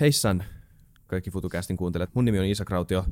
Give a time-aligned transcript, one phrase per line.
[0.00, 0.44] Heissan
[1.06, 2.14] kaikki FutuCastin kuuntelijat.
[2.14, 3.04] Mun nimi on Isa Krautio.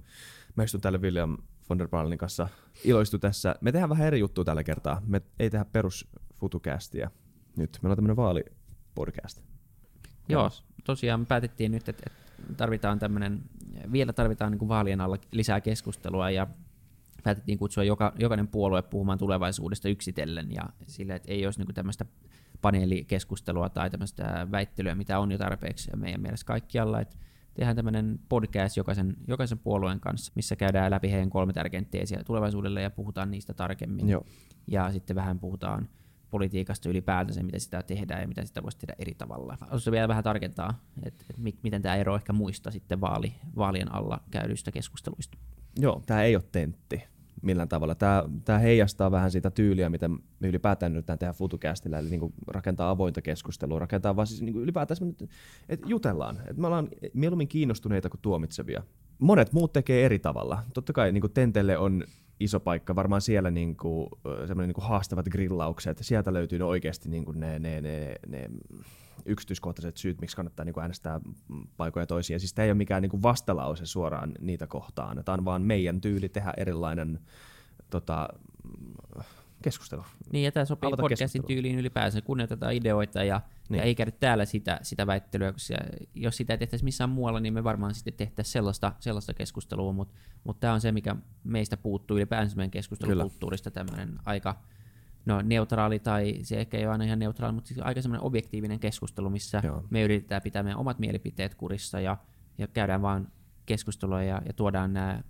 [0.56, 1.36] Mä istun täällä William
[1.68, 2.48] von der Baalin kanssa.
[2.84, 3.54] Iloistu tässä.
[3.60, 5.02] Me tehdään vähän eri juttua tällä kertaa.
[5.06, 7.10] Me ei tehdä perus FutuCastia.
[7.56, 9.42] Nyt meillä on tämmönen vaalipodcast.
[10.28, 10.50] Joo,
[10.84, 12.10] tosiaan me päätettiin nyt, että
[12.56, 13.42] tarvitaan tämmöinen,
[13.92, 16.46] vielä tarvitaan niin kuin vaalien alla lisää keskustelua ja
[17.22, 22.04] päätettiin kutsua joka, jokainen puolue puhumaan tulevaisuudesta yksitellen ja sillä, että ei olisi niin tämmöistä
[22.62, 27.16] paneelikeskustelua tai tämmöistä väittelyä, mitä on jo tarpeeksi meidän mielestä kaikkialla, että
[27.54, 32.82] tehdään tämmöinen podcast jokaisen, jokaisen puolueen kanssa, missä käydään läpi heidän kolme tärkeintä teesiä tulevaisuudelle
[32.82, 34.08] ja puhutaan niistä tarkemmin.
[34.08, 34.24] Joo.
[34.66, 35.88] Ja sitten vähän puhutaan
[36.30, 39.56] politiikasta ylipäätänsä, miten sitä tehdään ja mitä sitä voisi tehdä eri tavalla.
[39.60, 44.20] Haluaisin vielä vähän tarkentaa, että, että miten tämä ero ehkä muista sitten vaali, vaalien alla
[44.30, 45.38] käydyistä keskusteluista.
[45.78, 47.02] Joo, tämä ei ole tentti
[47.42, 47.94] millään tavalla.
[47.94, 52.90] Tämä, tämä heijastaa vähän sitä tyyliä, mitä me ylipäätään nyt tehdään FutuCastilla, eli niin rakentaa
[52.90, 54.98] avointa keskustelua, rakentaa vaan siis niin ylipäätään,
[55.68, 56.36] että jutellaan.
[56.36, 58.82] Että me ollaan mieluummin kiinnostuneita kuin tuomitsevia.
[59.18, 60.62] Monet muut tekee eri tavalla.
[60.74, 62.04] Totta kai niin Tentelle on
[62.40, 64.08] iso paikka, varmaan siellä niin kuin,
[64.56, 68.50] niin kuin haastavat grillaukset, sieltä löytyy ne oikeasti niin kuin ne, ne, ne, ne
[69.26, 71.20] yksityiskohtaiset syyt, miksi kannattaa niin kuin äänestää
[71.76, 72.38] paikoja toisia.
[72.38, 76.00] Siis tämä ei ole mikään niin kuin vastalause suoraan niitä kohtaan, tämä on vaan meidän
[76.00, 77.20] tyyli tehdä erilainen
[77.90, 78.28] tota,
[79.62, 80.04] keskustelu.
[80.32, 83.78] Niin, ja tämä sopii Avata podcastin tyyliin ylipäänsä, kunnioitetaan ideoita ja, niin.
[83.78, 85.74] ja ei käydä täällä sitä, sitä väittelyä, koska
[86.14, 90.14] jos sitä ei tehtäisi missään muualla, niin me varmaan sitten tehtäisiin sellaista, sellaista keskustelua, mutta
[90.44, 94.62] mut tämä on se, mikä meistä puuttuu ylipäänsä meidän keskustelukulttuurista, tämmöinen aika
[95.26, 98.80] no, neutraali tai se ehkä ei ole aina ihan neutraali, mutta siis aika semmoinen objektiivinen
[98.80, 99.84] keskustelu, missä Joo.
[99.90, 102.16] me yritetään pitää meidän omat mielipiteet kurissa ja,
[102.58, 103.28] ja käydään vaan
[103.66, 105.22] keskustelua ja, ja tuodaan nämä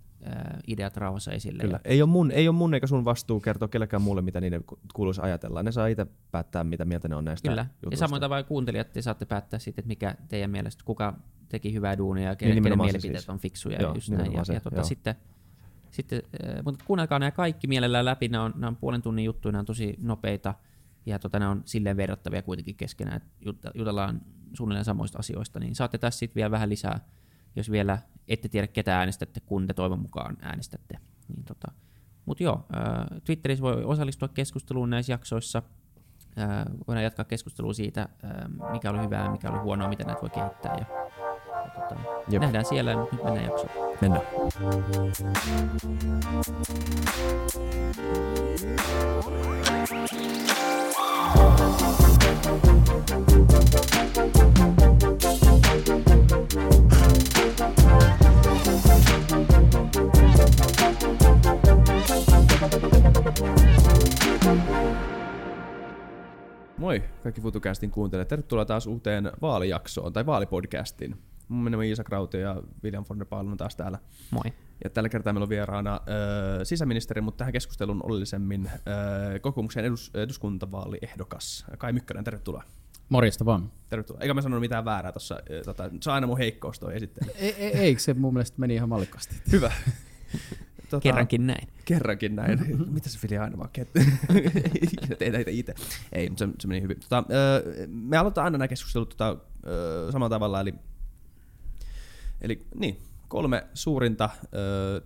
[0.67, 1.63] ideat rauhassa esille.
[1.63, 1.79] Kyllä.
[1.85, 5.21] Ei ole, mun, ei ole mun eikä sun vastuu kertoa kellekään muulle, mitä niiden kuuluisi
[5.21, 5.63] ajatella.
[5.63, 7.61] Ne saa itse päättää, mitä mieltä ne on näistä Kyllä.
[7.61, 7.93] Jutuista.
[7.93, 11.13] Ja samoin tavalla kuuntelijat, te saatte päättää sitten, että mikä teidän mielestä, kuka
[11.49, 13.29] teki hyvää duunia ja kenen, niin, kenen mielipiteet siis.
[13.29, 13.81] on fiksuja.
[13.81, 14.33] Joo, just näin.
[14.33, 15.15] Ja, se, ja tuota, sitten,
[15.91, 16.21] sitten,
[16.63, 18.27] mutta kuunnelkaa nämä kaikki mielellään läpi.
[18.27, 20.53] Nämä on, nämä on puolen tunnin juttuja, nämä on tosi nopeita
[21.05, 24.21] ja tota, nämä on silleen verrattavia kuitenkin keskenään, että jutellaan
[24.53, 26.99] suunnilleen samoista asioista, niin saatte tässä sitten vielä vähän lisää
[27.55, 30.97] jos vielä ette tiedä ketä äänestätte, kun te toivon mukaan äänestätte.
[31.27, 31.71] Niin tota.
[32.25, 35.63] Mutta joo, äh, Twitterissä voi osallistua keskusteluun näissä jaksoissa.
[36.39, 38.09] Äh, voidaan jatkaa keskustelua siitä, äh,
[38.71, 40.75] mikä oli hyvää, mikä oli huonoa, miten näitä voi kehittää.
[40.77, 40.85] Ja,
[41.63, 41.95] ja tota,
[42.39, 43.69] nähdään siellä, mutta nyt mennään jaksoon.
[44.01, 44.23] Mennään.
[57.59, 57.69] Moi
[67.23, 68.27] kaikki FutuCastin kuuntelijat.
[68.27, 71.15] Tervetuloa taas uuteen vaalijaksoon tai vaalipodcastiin.
[71.47, 73.99] Mun nimi on Iisa Krautio ja William von der on taas täällä.
[74.31, 74.53] Moi.
[74.83, 75.99] Ja tällä kertaa meillä on vieraana äh,
[76.63, 78.75] sisäministeri, mutta tähän keskusteluun oleellisemmin äh,
[79.41, 82.23] kokoomuksen edus, eduskuntavaaliehdokas Kai Mykkänen.
[82.23, 82.63] Tervetuloa.
[83.09, 83.71] Morjesta vaan.
[83.89, 84.21] Tervetuloa.
[84.21, 85.39] Eikä mä sanonut mitään väärää tuossa.
[85.65, 87.31] Tota, se on aina mun heikkous toi esittely.
[87.35, 89.35] Ei, ei, eikö se mun mielestä meni ihan mallikkaasti?
[89.51, 89.71] Hyvä.
[90.89, 91.67] Tota, kerrankin näin.
[91.85, 92.59] Kerrankin näin.
[92.93, 93.69] Mitä se Fili aina vaan
[95.19, 95.73] Teitä itse itse.
[96.11, 96.99] Ei, se, se meni hyvin.
[96.99, 97.23] Tota,
[97.87, 99.37] me aloitetaan aina nämä keskustelut tota,
[100.11, 100.73] samalla tavalla, eli,
[102.41, 102.97] eli niin,
[103.27, 104.29] kolme suurinta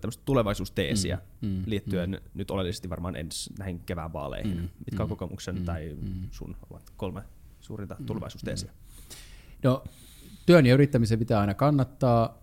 [0.00, 2.30] tämmöistä tulevaisuusteesiä mm, mm, liittyen mm.
[2.34, 4.56] nyt oleellisesti varmaan ensi näihin kevään vaaleihin.
[4.56, 6.28] Mm, Mitkä on mm, kokoomuksen mm, tai mm.
[6.30, 7.22] sun ovat kolme
[7.64, 8.72] suurinta mm, tulevaisuusteesiä?
[9.62, 9.84] No,
[10.46, 12.38] työn ja yrittämisen pitää aina kannattaa.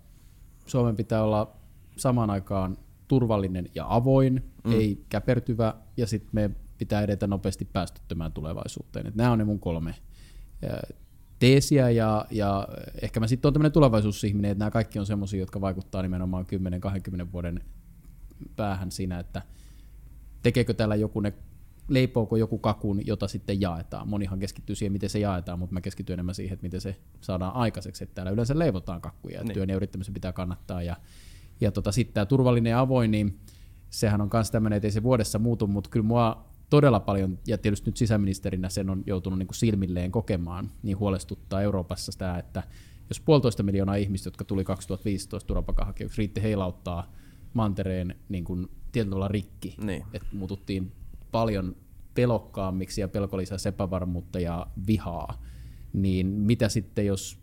[0.65, 1.55] Suomen pitää olla
[1.97, 2.77] samaan aikaan
[3.07, 4.71] turvallinen ja avoin, mm.
[4.71, 9.07] ei käpertyvä, ja sitten me pitää edetä nopeasti päästöttömään tulevaisuuteen.
[9.07, 9.95] Et nämä on ne mun kolme
[11.39, 12.67] teesiä, ja, ja
[13.01, 16.45] ehkä mä sitten olen tämmöinen tulevaisuusihminen, että nämä kaikki on semmoisia, jotka vaikuttaa nimenomaan
[17.25, 17.61] 10-20 vuoden
[18.55, 19.41] päähän siinä, että
[20.43, 21.33] tekeekö täällä joku ne
[21.93, 24.07] leipooko joku kakun, jota sitten jaetaan.
[24.07, 27.55] Monihan keskittyy siihen, miten se jaetaan, mutta mä keskityn enemmän siihen, että miten se saadaan
[27.55, 28.03] aikaiseksi.
[28.03, 29.53] Että täällä yleensä leivotaan kakkuja, että niin.
[29.53, 30.83] työn ja yrittämisen pitää kannattaa.
[30.83, 30.95] Ja
[31.61, 33.39] ja tota, sitten tämä turvallinen ja avoin, niin
[33.89, 37.57] sehän on myös tämmöinen, että ei se vuodessa muutu, mutta kyllä mua todella paljon, ja
[37.57, 42.63] tietysti nyt sisäministerinä sen on joutunut niin kuin silmilleen kokemaan, niin huolestuttaa Euroopassa sitä, että
[43.09, 47.13] jos puolitoista miljoonaa ihmistä, jotka tuli 2015 turvapaikanhakijoiksi, riitti heilauttaa
[47.53, 50.03] mantereen niin kuin tietyllä tavalla rikki, niin.
[50.13, 50.91] että muututtiin
[51.31, 51.75] paljon
[52.13, 55.43] pelokkaammiksi ja pelko lisäsi epävarmuutta ja vihaa,
[55.93, 57.39] niin mitä sitten, jos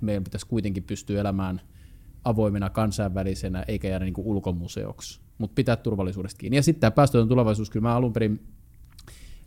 [0.00, 1.60] meidän pitäisi kuitenkin pystyä elämään–
[2.24, 5.20] avoimena kansainvälisenä, eikä jäädä niin ulkomuseoksi.
[5.38, 6.56] Mutta pitää turvallisuudesta kiinni.
[6.56, 8.46] Ja sitten tämä päästötön tulevaisuus, kyllä mä alun perin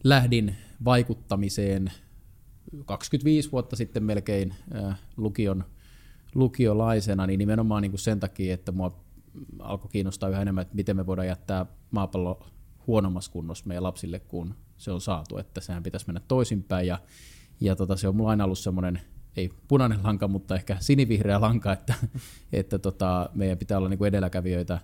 [0.04, 1.92] lähdin vaikuttamiseen
[2.86, 5.64] 25 vuotta sitten melkein äh, lukion
[6.36, 9.04] lukiolaisena, niin nimenomaan niin kuin sen takia, että mua
[9.60, 12.48] alkoi kiinnostaa yhä enemmän, että miten me voidaan jättää maapallo
[12.88, 17.00] huonommassa kunnossa meidän lapsille, kun se on saatu, että sehän pitäisi mennä toisinpäin, ja,
[17.60, 19.02] ja tota, se on mulla aina ollut semmoinen,
[19.38, 21.94] ei punainen lanka, mutta ehkä sinivihreä lanka, että,
[22.54, 24.80] että tota, meidän pitää olla niin kuin edelläkävijöitä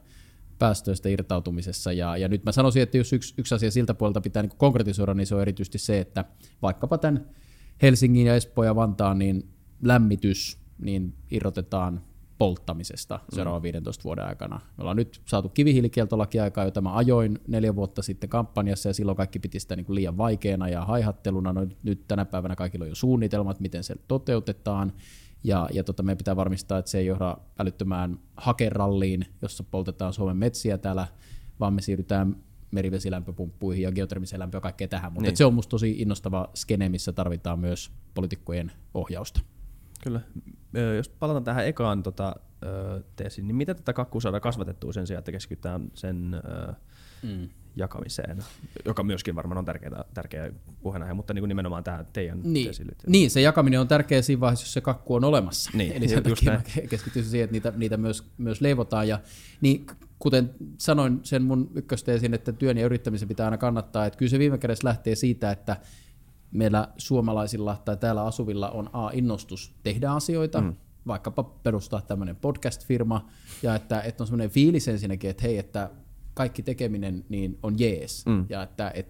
[0.59, 1.94] päästöistä irtautumisessa.
[1.94, 5.13] Ja, ja nyt mä sanoisin, että jos yksi, yksi asia siltä puolelta pitää niin konkretisoida,
[5.13, 6.25] niin se on erityisesti se, että
[6.62, 7.25] vaikkapa tämän
[7.81, 9.50] Helsingin ja Espoon ja Vantaan niin
[9.81, 12.01] lämmitys niin irrotetaan
[12.42, 14.60] polttamisesta seuraavan 15 vuoden aikana.
[14.78, 19.18] Me ollaan nyt saatu kivihiilikieltolaki aikaa, jota mä ajoin neljä vuotta sitten kampanjassa, ja silloin
[19.18, 21.54] kaikki piti sitä niin kuin liian vaikeana ja haihatteluna.
[21.54, 24.94] No, nyt tänä päivänä kaikilla on jo suunnitelmat, miten se toteutetaan,
[25.44, 30.38] ja, ja tota, meidän pitää varmistaa, että se ei johda älyttömään hakeralliin, jossa poltetaan Suomen
[30.38, 31.08] metsiä täällä,
[31.60, 32.36] vaan me siirrytään
[32.72, 35.14] merivesilämpöpumppuihin ja geotermiseen lämpöön ja kaikkea tähän.
[35.14, 35.38] Mutta niin.
[35.38, 39.42] se on musta tosi innostava skene, missä tarvitaan myös poliitikkojen ohjausta.
[40.04, 40.22] Kyllä.
[40.95, 42.35] Jos palataan tähän ekaan tota,
[43.15, 46.41] teesiin, niin miten tätä kakkua saadaan kasvatettua sen sijaan, että keskitytään sen
[47.23, 47.50] mm.
[47.75, 48.38] jakamiseen,
[48.85, 50.51] joka myöskin varmaan on tärkeä, tärkeä
[50.81, 52.65] puheenaihe, mutta niin kuin nimenomaan tämä teidän niin.
[52.65, 55.71] teesiin Niin, se jakaminen on tärkeä siinä vaiheessa, jos se kakku on olemassa.
[55.73, 59.07] Niin, Eli sen takia keskityisin siihen, että niitä, niitä myös, myös leivotaan.
[59.07, 59.19] Ja,
[59.62, 59.85] niin,
[60.19, 64.39] kuten sanoin sen mun ykkösteesin, että työn ja yrittämisen pitää aina kannattaa, että kyllä se
[64.39, 65.77] viime kädessä lähtee siitä, että
[66.51, 70.75] meillä suomalaisilla tai täällä asuvilla on A, innostus tehdä asioita, mm.
[71.07, 73.30] vaikkapa perustaa tämmöinen podcast-firma,
[73.63, 75.89] ja että, että on semmoinen fiilis ensinnäkin, että hei, että
[76.33, 78.45] kaikki tekeminen niin on jees, mm.
[78.50, 79.07] ja että et,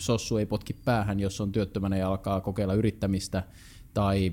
[0.00, 3.42] sossu ei potki päähän, jos on työttömänä ja alkaa kokeilla yrittämistä,
[3.94, 4.32] tai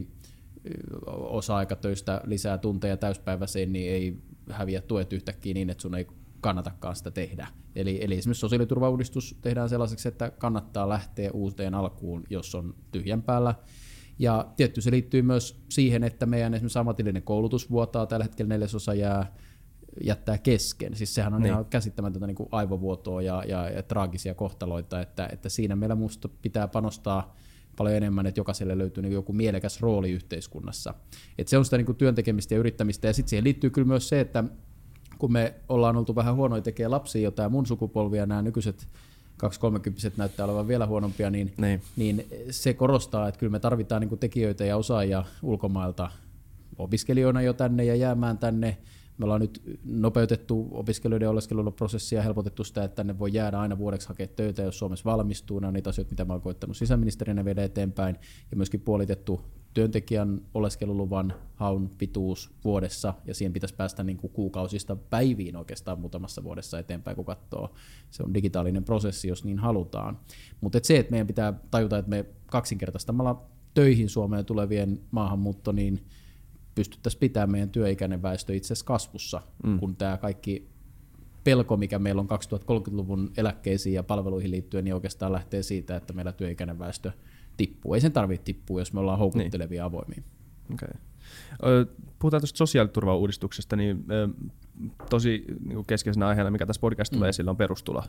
[1.07, 4.17] osa-aikatöistä lisää tunteja täyspäiväiseen, niin ei
[4.49, 6.07] häviä tuet yhtäkkiä niin, että sun ei
[6.41, 7.47] kannatakaan sitä tehdä.
[7.75, 13.55] Eli, eli esimerkiksi sosiaaliturvauudistus tehdään sellaiseksi, että kannattaa lähteä uuteen alkuun, jos on tyhjän päällä.
[14.19, 18.93] Ja tietty se liittyy myös siihen, että meidän esimerkiksi ammatillinen koulutus vuotaa, tällä hetkellä neljäsosa
[18.93, 19.33] jää
[20.03, 20.95] jättää kesken.
[20.95, 21.51] Siis sehän on niin.
[21.51, 26.29] ihan käsittämätöntä niin kuin aivovuotoa ja, ja, ja traagisia kohtaloita, että, että siinä meillä minusta
[26.41, 27.35] pitää panostaa
[27.77, 30.93] paljon enemmän, että jokaiselle löytyy niin joku mielekäs rooli yhteiskunnassa.
[31.37, 34.19] Et se on sitä niin työntekemistä ja yrittämistä, ja sitten siihen liittyy kyllä myös se,
[34.19, 34.43] että
[35.21, 38.87] kun me ollaan oltu vähän huonoja tekee lapsia jo tämä mun sukupolvi ja nämä nykyiset
[39.37, 41.81] 230 näyttää olevan vielä huonompia, niin, niin.
[41.95, 46.11] niin se korostaa, että kyllä me tarvitaan niin tekijöitä ja osaajia ulkomailta
[46.77, 48.77] opiskelijoina jo tänne ja jäämään tänne
[49.17, 54.07] me ollaan nyt nopeutettu opiskelijoiden oleskeluprosessia ja helpotettu sitä, että tänne voi jäädä aina vuodeksi
[54.07, 55.59] hakea töitä, jos Suomessa valmistuu.
[55.59, 58.15] Nämä on niitä asioita, mitä mä oon koittanut sisäministerinä viedä eteenpäin.
[58.51, 59.41] Ja myöskin puolitettu
[59.73, 66.43] työntekijän oleskeluluvan haun pituus vuodessa, ja siihen pitäisi päästä niin kuin kuukausista päiviin oikeastaan muutamassa
[66.43, 67.73] vuodessa eteenpäin, kun katsoo.
[68.09, 70.19] Se on digitaalinen prosessi, jos niin halutaan.
[70.61, 76.05] Mutta et se, että meidän pitää tajuta, että me kaksinkertaistamalla töihin Suomeen tulevien maahanmuutto, niin
[76.75, 79.79] pystyttäisiin pitämään meidän työikäinen väestö itse asiassa kasvussa, mm.
[79.79, 80.71] kun tämä kaikki
[81.43, 86.31] pelko, mikä meillä on 2030-luvun eläkkeisiin ja palveluihin liittyen, niin oikeastaan lähtee siitä, että meillä
[86.31, 87.11] työikäinen väestö
[87.67, 87.93] tippuu.
[87.93, 89.85] Ei sen tarvitse tippua, jos me ollaan houkuttelevia niin.
[89.85, 90.21] avoimia.
[90.73, 90.89] Okay.
[92.19, 94.05] Puhutaan tuosta sosiaaliturvauudistuksesta, niin
[95.09, 97.29] tosi niin keskeisenä aiheena, mikä tässä podcast tulee mm.
[97.29, 98.03] esille, on perustulo.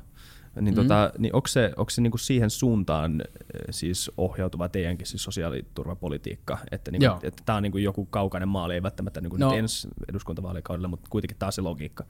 [0.60, 0.82] Niin, mm.
[0.82, 3.22] tota, niin onko se, onko se niin kuin siihen suuntaan
[3.70, 8.48] siis ohjautuva teidänkin siis sosiaaliturvapolitiikka, että, niin kuin, että tämä on niin kuin joku kaukainen
[8.48, 9.50] maali, ei välttämättä niin kuin no.
[9.50, 12.05] nyt ensi eduskuntavaalikaudella, mutta kuitenkin taas se logiikka.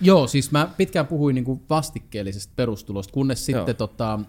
[0.00, 3.60] Joo, siis mä pitkään puhuin niin kuin vastikkeellisesta perustulosta, kunnes Joo.
[3.60, 4.20] sitten tota,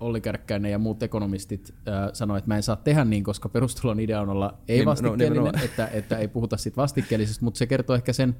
[0.00, 4.00] Olli Kärkkäinen ja muut ekonomistit äh, sanoivat, että mä en saa tehdä niin, koska perustulon
[4.00, 7.66] idea on olla ei niin, vastikkeellinen, no, että, että ei puhuta siitä vastikkeellisesta, mutta se
[7.66, 8.36] kertoo ehkä sen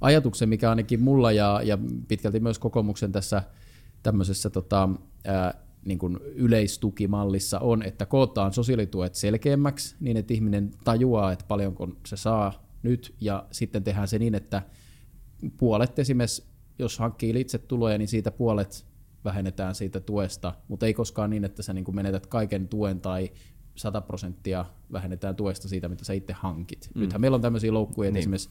[0.00, 3.42] ajatuksen, mikä ainakin mulla ja, ja pitkälti myös kokoomuksen tässä
[4.02, 4.88] tämmöisessä tota,
[5.24, 11.88] ää, niin kuin yleistukimallissa on, että kootaan sosiaalituet selkeämmäksi niin, että ihminen tajuaa, että paljonko
[12.06, 14.62] se saa nyt, ja sitten tehdään se niin, että
[15.56, 16.44] puolet esimerkiksi,
[16.78, 18.86] jos hankkii itse tuloja, niin siitä puolet
[19.24, 23.30] vähennetään siitä tuesta, mutta ei koskaan niin, että sä niin kuin menetät kaiken tuen tai
[23.74, 26.90] 100 prosenttia vähennetään tuesta siitä, mitä sä itse hankit.
[26.94, 27.00] Mm.
[27.00, 28.18] Nythän meillä on tämmöisiä loukkuja, niin.
[28.18, 28.50] esimerkiksi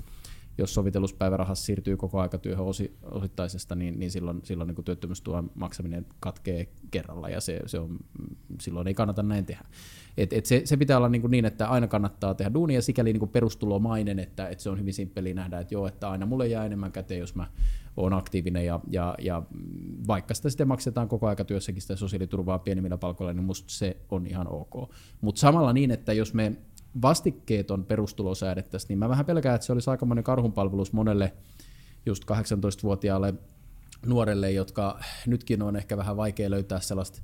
[0.58, 6.68] jos sovitelluspäivärahassa siirtyy koko aikatyöhön osi, osittaisesta, niin, niin silloin, silloin niin työttömyystuen maksaminen katkee
[6.92, 7.98] kerralla ja se, se on,
[8.62, 9.66] silloin ei kannata näin tehdä.
[10.18, 13.30] Et, et se, se pitää olla niin, niin, että aina kannattaa tehdä duunia sikäli niin
[13.30, 16.92] perustulomainen, että, että se on hyvin simppeli nähdä, että joo, että aina mulle jää enemmän
[16.92, 17.48] käteen, jos mä
[17.98, 19.44] oon aktiivinen ja, ja, ja
[20.08, 24.48] vaikka sitä sitten maksetaan koko aikatyössäkin sitä sosiaaliturvaa pienimmillä palkoilla, niin musta se on ihan
[24.50, 24.92] ok.
[25.22, 26.56] Mutta samalla niin, että jos me
[27.02, 31.34] vastikkeeton perustulo säädettäisiin, niin mä vähän pelkään, että se olisi aikamoinen karhunpalvelus monelle
[32.06, 33.34] just 18-vuotiaalle
[34.06, 37.22] nuorelle, jotka nytkin on ehkä vähän vaikea löytää sellaista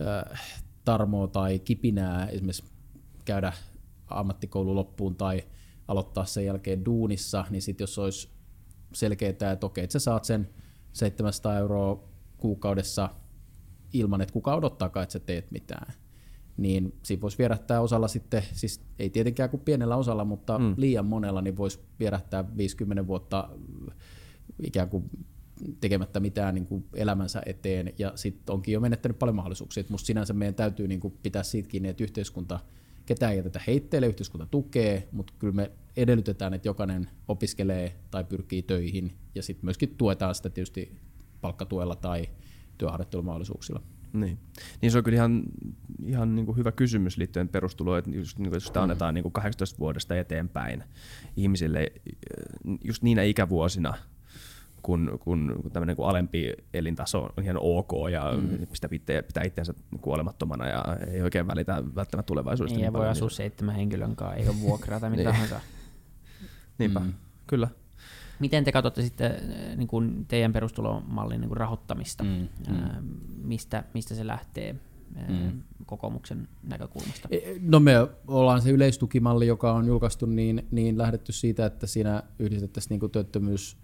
[0.00, 0.40] äh,
[0.84, 2.64] tarmoa tai kipinää esimerkiksi
[3.24, 3.52] käydä
[4.08, 5.42] ammattikoulu loppuun tai
[5.88, 8.35] aloittaa sen jälkeen duunissa, niin sitten jos olisi
[8.92, 10.48] selkeää, että okei, että sä saat sen
[10.92, 13.10] 700 euroa kuukaudessa
[13.92, 15.92] ilman, että kuka odottaakaan, että sä teet mitään,
[16.56, 20.74] niin siinä voisi vierähtää osalla sitten, siis ei tietenkään kuin pienellä osalla, mutta mm.
[20.76, 23.48] liian monella, niin voisi vierähtää 50 vuotta
[24.62, 25.10] ikään kuin
[25.80, 29.80] tekemättä mitään niin kuin elämänsä eteen, ja sitten onkin jo menettänyt paljon mahdollisuuksia.
[29.80, 32.60] Et musta sinänsä meidän täytyy niin kuin pitää siitä kiinni, että yhteiskunta,
[33.06, 38.62] ketään ei jätetä heitteille, yhteiskunta tukee, mutta kyllä me edellytetään, että jokainen opiskelee tai pyrkii
[38.62, 40.96] töihin, ja sitten myöskin tuetaan sitä tietysti
[41.40, 42.28] palkkatuella tai
[42.78, 43.82] työharjoittelumahdollisuuksilla.
[44.12, 44.38] Niin.
[44.82, 45.42] niin se on kyllä ihan,
[46.06, 49.22] ihan niin kuin hyvä kysymys liittyen perustuloon, että just, niin kuin, jos sitä annetaan niin
[49.22, 50.84] kuin 18 vuodesta eteenpäin
[51.36, 51.92] ihmisille
[52.84, 53.94] just niinä ikävuosina,
[54.82, 58.66] kun, kun, tämmöinen niin alempi elintaso on ihan ok ja mm.
[58.72, 62.78] sitä pitää, pitää itseänsä kuolemattomana ja ei oikein välitä välttämättä tulevaisuudesta.
[62.78, 63.36] Niin, niin voi asua niin.
[63.36, 65.32] seitsemän henkilön kanssa, ei ole vuokraa tai mitä niin.
[65.32, 65.60] tahansa.
[66.78, 67.12] Niinpä, mm.
[67.46, 67.68] kyllä.
[68.38, 72.24] Miten te katsotte sitten äh, niin kuin teidän perustulomallin niin kuin rahoittamista?
[72.24, 73.04] Mm, mm.
[73.42, 74.74] Mistä, mistä se lähtee
[75.16, 75.62] äh, mm.
[75.86, 77.28] kokoomuksen näkökulmasta?
[77.30, 77.94] E, no me
[78.28, 83.12] ollaan se yleistukimalli, joka on julkaistu, niin, niin lähdetty siitä, että siinä yhdistettäisiin niin kuin
[83.12, 83.76] työttömyys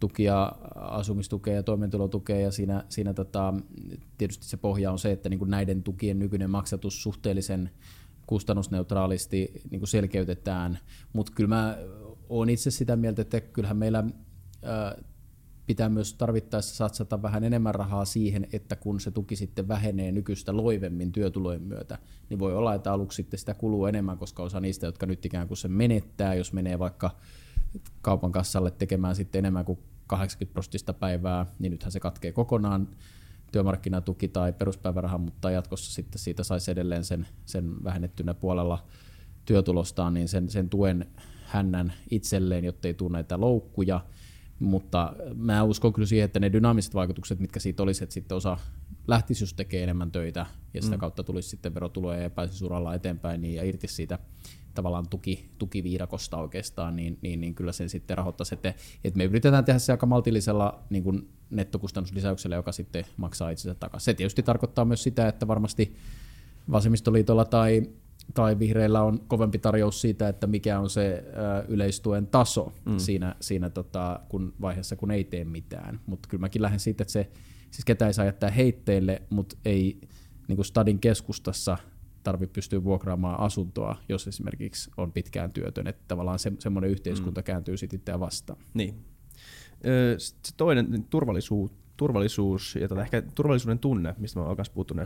[0.00, 3.54] tukia, asumistukea ja toimeentulotukea ja siinä, siinä tota,
[4.18, 7.70] tietysti se pohja on se, että niin kuin näiden tukien nykyinen maksatus suhteellisen
[8.26, 10.78] kustannusneutraalisti niin kuin selkeytetään,
[11.12, 11.78] mutta kyllä mä
[12.38, 14.04] olen itse sitä mieltä, että kyllähän meillä
[14.62, 14.96] ää,
[15.66, 20.56] pitää myös tarvittaessa satsata vähän enemmän rahaa siihen, että kun se tuki sitten vähenee nykyistä
[20.56, 21.98] loivemmin työtulojen myötä,
[22.30, 25.48] niin voi olla, että aluksi sitten sitä kuluu enemmän, koska osa niistä, jotka nyt ikään
[25.48, 27.10] kuin se menettää, jos menee vaikka
[28.00, 32.88] kaupan kassalle tekemään sitten enemmän kuin 80 prosentista päivää, niin nythän se katkee kokonaan
[33.52, 38.84] työmarkkinatuki tai peruspäiväraha, mutta jatkossa sitten siitä saisi edelleen sen, sen vähennettynä puolella
[39.44, 41.06] työtulostaan, niin sen, sen tuen
[41.52, 44.00] hännän itselleen, jotta ei tule näitä loukkuja.
[44.58, 48.58] Mutta mä uskon kyllä siihen, että ne dynaamiset vaikutukset, mitkä siitä olisi, että sitten osa
[49.08, 51.00] lähtisi just tekemään enemmän töitä ja sitä mm.
[51.00, 54.18] kautta tulisi sitten verotuloja ja pääsisi uralla eteenpäin niin, ja irti siitä
[54.74, 58.54] tavallaan tuki, tukiviirakosta oikeastaan, niin, niin, niin kyllä sen sitten rahoittaisi.
[58.54, 63.74] Että, että me yritetään tehdä se aika maltillisella niin kuin nettokustannuslisäyksellä, joka sitten maksaa itsensä
[63.74, 64.04] takaisin.
[64.04, 65.96] Se tietysti tarkoittaa myös sitä, että varmasti
[66.70, 67.82] vasemmistoliitolla tai,
[68.34, 71.24] tai vihreillä on kovempi tarjous siitä, että mikä on se
[71.68, 72.98] yleistuen taso mm.
[72.98, 76.00] siinä, siinä tota, kun vaiheessa, kun ei tee mitään.
[76.06, 77.30] Mutta kyllä mäkin lähden siitä, että se,
[77.70, 80.00] siis ketä ei saa jättää heitteille, mutta ei
[80.48, 81.78] niin kuin stadin keskustassa–
[82.22, 87.44] tarvitse pystyä vuokraamaan asuntoa, jos esimerkiksi on pitkään työtön, että tavallaan se, semmoinen yhteiskunta mm.
[87.44, 88.58] kääntyy sitten itseään vastaan.
[88.74, 89.04] Niin.
[90.18, 91.70] Se toinen, niin turvallisuus,
[92.02, 95.00] turvallisuus ja tota, ehkä turvallisuuden tunne, mistä mä oon myös puhuttu mm.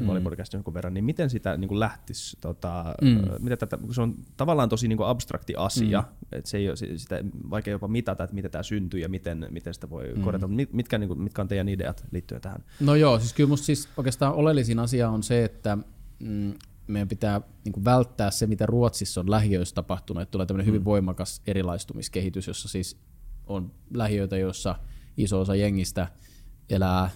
[0.53, 3.21] jonkun verran, niin miten sitä niin kuin lähtisi, tota, mm.
[3.38, 6.38] mitä tätä, se on tavallaan tosi niin kuin abstrakti asia, mm.
[6.38, 9.75] että se ei ole sitä vaikea jopa mitata, että miten tämä syntyy ja miten, miten
[9.75, 10.23] sitä voi mm.
[10.23, 10.49] korjata.
[10.73, 12.65] Mitkä, niin kuin, mitkä on teidän ideat liittyen tähän?
[12.81, 15.79] No joo, siis kyllä musta siis oikeastaan oleellisin asia on se, että
[16.19, 16.55] mm,
[16.87, 20.73] meidän pitää niin kuin välttää se, mitä Ruotsissa on lähiöissä tapahtunut, että tulee tämmöinen mm.
[20.73, 23.00] hyvin voimakas erilaistumiskehitys, jossa siis
[23.47, 24.75] on lähiöitä, joissa
[25.17, 26.09] iso osa jengistä
[26.70, 27.11] elää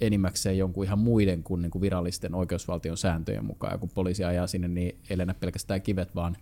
[0.00, 3.72] enimmäkseen jonkun ihan muiden kuin, niin kuin virallisten oikeusvaltion sääntöjen mukaan.
[3.72, 6.36] Ja kun poliisi ajaa sinne, niin ei lennä pelkästään kivet, vaan,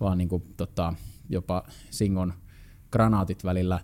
[0.00, 0.94] vaan niin kuin, tota,
[1.28, 2.34] jopa Singon
[2.90, 3.80] granaatit välillä.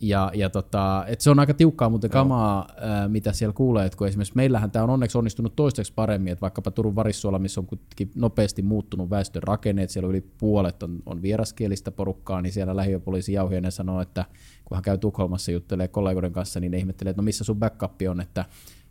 [0.00, 3.98] Ja, ja tota, et se on aika tiukkaa muuten kamaa, ää, mitä siellä kuulee, että
[3.98, 7.66] kun esimerkiksi meillähän tämä on onneksi onnistunut toistaiseksi paremmin, että vaikkapa Turun Varissuola, missä on
[7.66, 12.76] kuitenkin nopeasti muuttunut väestön rakenne, että siellä yli puolet on, on vieraskielistä porukkaa, niin siellä
[12.76, 14.24] lähiöpoliisi jauhien sanoo, että
[14.64, 17.92] kun hän käy Tukholmassa juttelee kollegoiden kanssa, niin ne ihmettelee, että no missä sun backup
[18.10, 18.44] on, että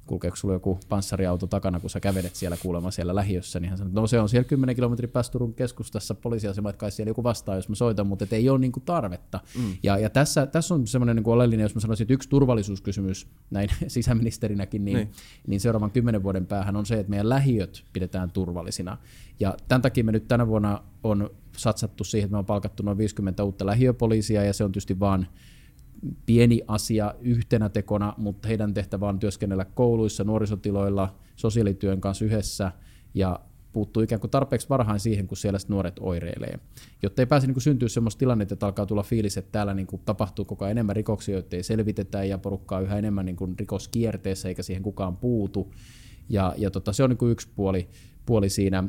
[0.07, 3.89] kulkeeko sulla joku panssariauto takana, kun sä kävelet siellä kuulemma siellä lähiössä, niin hän sanoi,
[3.89, 7.23] että no se on siellä 10 kilometrin päästä Turun keskustassa poliisiasema, että kai siellä joku
[7.23, 9.39] vastaa, jos mä soitan, mutta ei ole niin kuin tarvetta.
[9.57, 9.77] Mm.
[9.83, 13.69] Ja, ja tässä, tässä on semmoinen niin oleellinen, jos mä sanoisin, että yksi turvallisuuskysymys näin
[13.87, 15.11] sisäministerinäkin, niin, niin.
[15.47, 18.97] niin seuraavan kymmenen vuoden päähän on se, että meidän lähiöt pidetään turvallisina.
[19.39, 22.97] Ja tämän takia me nyt tänä vuonna on satsattu siihen, että me on palkattu noin
[22.97, 25.27] 50 uutta lähiöpoliisia, ja se on tietysti vaan
[26.25, 32.71] pieni asia yhtenä tekona, mutta heidän tehtävä on työskennellä kouluissa, nuorisotiloilla, sosiaalityön kanssa yhdessä
[33.13, 33.39] ja
[33.73, 36.59] puuttuu ikään kuin tarpeeksi varhain siihen, kun siellä nuoret oireilee.
[37.03, 40.01] Jotta ei pääse niin syntyä sellaista tilannetta, että alkaa tulla fiilis, että täällä niin kuin
[40.05, 44.49] tapahtuu koko ajan enemmän rikoksia, joita ei selvitetä ja porukkaa yhä enemmän niin kuin rikoskierteessä
[44.49, 45.73] eikä siihen kukaan puutu.
[46.29, 47.87] Ja, ja tota, se on niin kuin yksi puoli,
[48.25, 48.83] puoli siinä.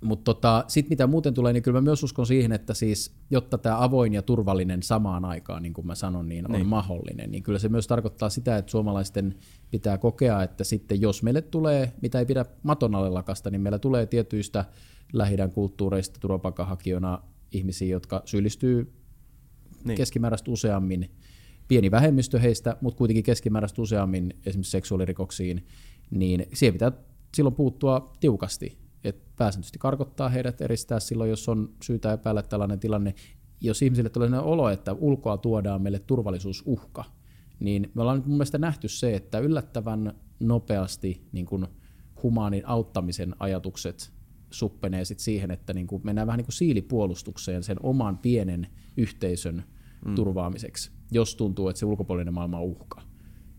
[0.00, 3.58] Mutta tota, sitten mitä muuten tulee, niin kyllä mä myös uskon siihen, että siis, jotta
[3.58, 6.66] tämä avoin ja turvallinen samaan aikaan, niin kuin mä sanon, niin on niin.
[6.66, 9.34] mahdollinen, niin kyllä se myös tarkoittaa sitä, että suomalaisten
[9.70, 13.78] pitää kokea, että sitten jos meille tulee, mitä ei pidä maton alle lakasta, niin meillä
[13.78, 14.64] tulee tietyistä
[15.12, 18.92] lähidän kulttuureista turvapaikanhakijoina ihmisiä, jotka syyllistyy
[19.84, 19.96] niin.
[19.96, 21.10] keskimääräistä useammin,
[21.68, 25.66] pieni vähemmistö heistä, mutta kuitenkin keskimääräistä useammin esimerkiksi seksuaalirikoksiin,
[26.10, 26.92] niin siihen pitää
[27.34, 28.87] silloin puuttua tiukasti.
[29.04, 33.14] Et pääsääntöisesti karkottaa heidät, eristää silloin, jos on syytä epäillä tällainen tilanne.
[33.60, 37.04] Jos ihmisille tulee sellainen olo, että ulkoa tuodaan meille turvallisuusuhka,
[37.60, 41.66] niin me ollaan nyt mun mielestä nähty se, että yllättävän nopeasti niin kuin
[42.22, 44.12] humaanin auttamisen ajatukset
[44.50, 49.64] suppenee sit siihen, että niin kuin mennään vähän niin kuin siilipuolustukseen sen oman pienen yhteisön
[50.06, 50.14] mm.
[50.14, 53.02] turvaamiseksi, jos tuntuu, että se ulkopuolinen maailma on uhka.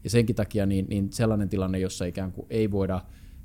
[0.04, 3.02] Ja senkin takia niin, niin sellainen tilanne, jossa ikään kuin ei voida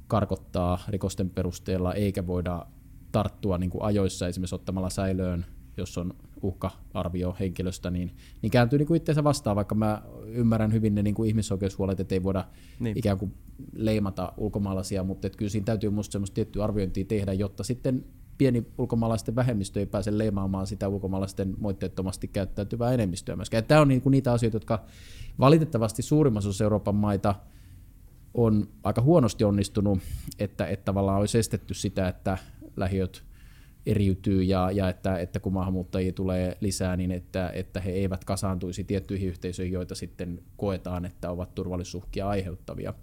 [0.06, 2.66] karkottaa rikosten perusteella, eikä voida
[3.12, 5.46] tarttua niin kuin ajoissa esimerkiksi ottamalla säilöön,
[5.76, 10.94] jos on uhka-arvio henkilöstä, niin, niin kääntyy niin kuin itseensä vastaan, vaikka mä ymmärrän hyvin
[10.94, 12.44] ne niin kuin ihmisoikeushuolet, että ei voida
[12.80, 12.98] niin.
[12.98, 13.34] ikään kuin
[13.72, 18.04] leimata ulkomaalaisia, mutta että kyllä siinä täytyy minusta semmoista tiettyä arviointia tehdä, jotta sitten
[18.38, 23.64] pieni ulkomaalaisten vähemmistö ei pääse leimaamaan sitä ulkomaalaisten moitteettomasti käyttäytyvää enemmistöä myöskään.
[23.64, 24.84] Tämä on niin kuin niitä asioita, jotka
[25.38, 27.34] valitettavasti suurimmassa osassa Euroopan maita
[28.34, 29.98] on aika huonosti onnistunut,
[30.38, 32.38] että, että tavallaan olisi estetty sitä, että
[32.76, 33.24] lähiöt
[33.86, 38.84] eriytyy ja, ja että, että kun maahanmuuttajia tulee lisää, niin että, että he eivät kasaantuisi
[38.84, 42.94] tiettyihin yhteisöihin, joita sitten koetaan, että ovat turvallisuuhkia aiheuttavia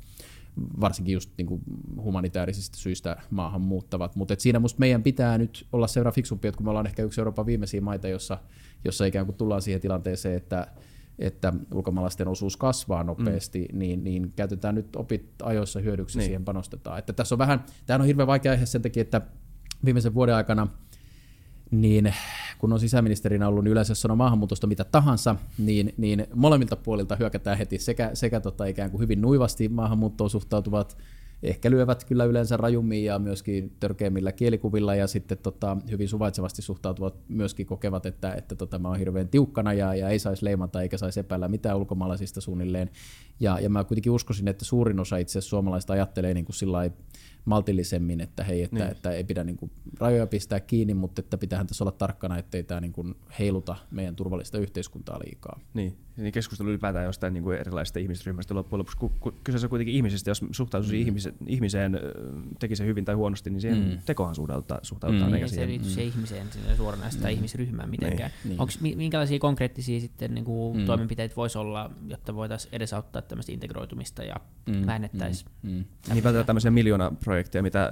[0.82, 1.62] varsinkin just niin kuin
[1.98, 4.16] humanitaarisista syistä maahan muuttavat.
[4.16, 7.22] Mutta siinä musta meidän pitää nyt olla seuraava fiksumpi, että kun me ollaan ehkä yksi
[7.22, 8.38] Euroopan viimeisiä maita, jossa,
[8.86, 10.68] jossa ikään kuin tullaan siihen tilanteeseen, että,
[11.22, 13.80] että ulkomaalaisten osuus kasvaa nopeasti, mm.
[13.80, 16.26] niin, niin käytetään nyt opit ajoissa hyödyksi niin.
[16.26, 17.00] siihen panostetaan.
[17.00, 19.22] Että tässä on vähän, tämä on hirveän vaikea aihe sen takia, että
[19.86, 20.68] viimeisen vuoden aikana–
[21.72, 22.14] niin
[22.60, 27.58] kun on sisäministerinä ollut, niin yleensä sanoo maahanmuutosta mitä tahansa, niin, niin molemmilta puolilta hyökätään
[27.58, 30.98] heti sekä, sekä tota ikään kuin hyvin nuivasti maahanmuuttoon suhtautuvat,
[31.44, 37.16] ehkä lyövät kyllä yleensä rajummin ja myöskin törkeimmillä kielikuvilla ja sitten tota, hyvin suvaitsevasti suhtautuvat
[37.28, 40.98] myöskin kokevat, että, että tota, mä oon hirveän tiukkana ja, ja ei saisi leimata eikä
[40.98, 42.90] saisi epäillä mitään ulkomaalaisista suunnilleen.
[43.40, 46.90] Ja, ja mä kuitenkin uskoisin, että suurin osa itse suomalaista ajattelee niin kuin sillä
[47.46, 48.92] maltillisemmin, että hei, että, niin.
[48.92, 52.64] että ei pidä niin kuin rajoja pistää kiinni, mutta että pitäähän tässä olla tarkkana, ettei
[52.64, 55.60] tämä niin kuin heiluta meidän turvallista yhteiskuntaa liikaa.
[55.74, 59.70] Niin, niin keskustelu ylipäätään jostain niin kuin erilaisista ihmisryhmästä loppujen lopuksi, kun, kun kyseessä on
[59.70, 61.02] kuitenkin ihmisistä, jos suhtautuisi mm.
[61.02, 62.00] ihmiseen, ihmiseen,
[62.60, 63.98] teki se hyvin tai huonosti, niin siihen mm.
[64.06, 64.80] tekohan suhtaudutaan.
[64.86, 65.36] suhtaudutaan mm.
[65.36, 65.68] eikä siihen.
[65.68, 66.02] Se liittyy mm.
[66.02, 67.32] ihmiseen suoranaisesti mm.
[67.32, 68.32] ihmisryhmään mitenkään.
[68.46, 68.60] Niin.
[68.60, 70.86] Onko minkälaisia konkreettisia sitten niin kuin mm.
[70.86, 74.36] toimenpiteitä voisi olla, jotta voitaisiin edesauttaa tämmöistä integroitumista ja
[74.70, 74.86] mm.
[74.86, 75.52] vähennettäisiin?
[75.64, 75.72] Mm.
[75.72, 75.86] Mm.
[76.14, 77.92] Niin tämmöisiä miljoona projekteja, mitä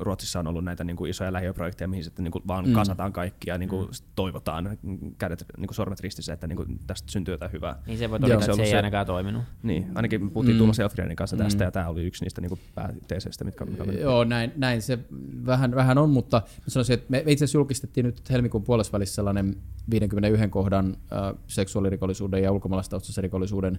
[0.00, 2.72] Ruotsissa on ollut näitä niin kuin isoja lähiöprojekteja, mihin sitten niin kuin vaan mm.
[2.72, 3.92] kasataan kaikkia ja niin kuin mm.
[4.14, 4.78] toivotaan
[5.18, 7.82] kädet, niin kuin sormet ristissä, että niin kuin tästä syntyy jotain hyvää.
[7.86, 9.42] Niin se voi todeta, että se ei se, ainakaan toiminut.
[9.62, 10.58] Niin, ainakin puhuttiin mm.
[10.58, 11.66] Tuomas Elfrienin kanssa tästä mm.
[11.66, 14.98] ja tämä oli yksi niistä niin pääteeseistä, mitkä, mitkä Joo, näin, näin se
[15.46, 19.56] vähän, vähän on, mutta sanoisin, että me itse asiassa julkistettiin nyt helmikuun puolessa välissä sellainen
[19.90, 23.78] 51 kohdan äh, seksuaalirikollisuuden ja ulkomaalaistaustaisen rikollisuuden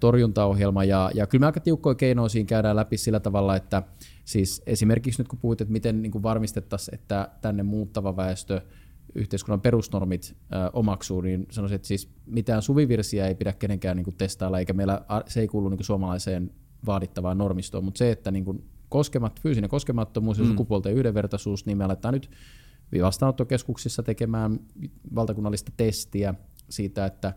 [0.00, 3.82] torjuntaohjelma, ja, ja kyllä me aika tiukkoja keinoja siinä käydään läpi sillä tavalla, että
[4.24, 8.60] siis esimerkiksi nyt kun puhuit, että miten niin varmistettaisiin, että tänne muuttava väestö
[9.14, 14.58] yhteiskunnan perusnormit ö, omaksuu, niin sanoisin, että siis mitään suvivirsiä ei pidä kenenkään niin testailla,
[14.58, 16.50] eikä meillä se ei kuulu niin suomalaiseen
[16.86, 20.50] vaadittavaan normistoon, mutta se, että niin kuin koskemat, fyysinen koskemattomuus ja mm.
[20.50, 22.30] sukupuolten yhdenvertaisuus, niin me aletaan nyt
[23.02, 24.60] vastaanottokeskuksissa tekemään
[25.14, 26.34] valtakunnallista testiä
[26.70, 27.34] siitä, että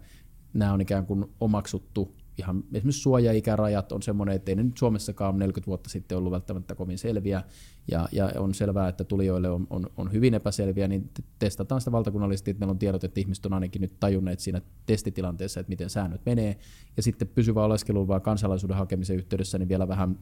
[0.53, 5.39] nämä on ikään kuin omaksuttu ihan esimerkiksi suojaikärajat on semmoinen, että ei ne nyt Suomessakaan
[5.39, 7.43] 40 vuotta sitten ollut välttämättä kovin selviä,
[7.91, 12.51] ja, ja on selvää, että tulijoille on, on, on hyvin epäselviä, niin testataan sitä valtakunnallisesti,
[12.51, 16.21] että meillä on tiedot, että ihmiset on ainakin nyt tajunneet siinä testitilanteessa, että miten säännöt
[16.25, 16.57] menee,
[16.97, 20.19] ja sitten pysyvä oleskeluva kansalaisuuden hakemisen yhteydessä, niin vielä vähän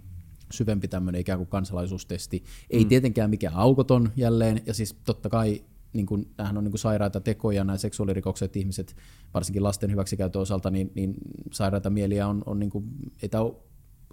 [0.51, 2.43] syvempi tämmöinen ikään kuin kansalaisuustesti.
[2.69, 2.89] Ei mm.
[2.89, 5.62] tietenkään mikään aukoton jälleen, ja siis totta kai
[5.93, 8.95] niin kuin, nämähän on niin kuin sairaita tekoja, nämä seksuaalirikokset, ihmiset,
[9.34, 11.13] varsinkin lasten hyväksikäytön osalta, niin, niin
[11.52, 12.86] sairaita mieliä on, on niin kuin,
[13.21, 13.56] ei tämä ole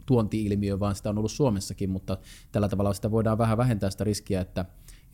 [0.07, 2.19] tuonti-ilmiö, vaan sitä on ollut Suomessakin, mutta
[2.53, 4.65] tällä tavalla sitä voidaan vähän vähentää sitä riskiä, että,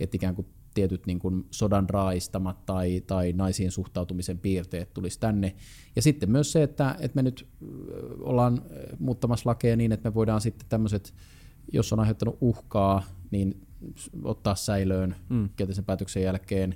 [0.01, 5.57] että ikään kuin tietyt niin kuin sodan raistamat tai, tai naisiin suhtautumisen piirteet tulisi tänne.
[5.97, 7.49] Ja sitten myös se, että, että me nyt
[8.21, 8.63] ollaan
[8.99, 11.15] muuttamassa lakeja niin, että me voidaan sitten tämmöiset,
[11.73, 13.67] jos on aiheuttanut uhkaa, niin
[14.25, 15.49] ottaa säilöön mm.
[15.57, 16.75] kielteisen päätöksen jälkeen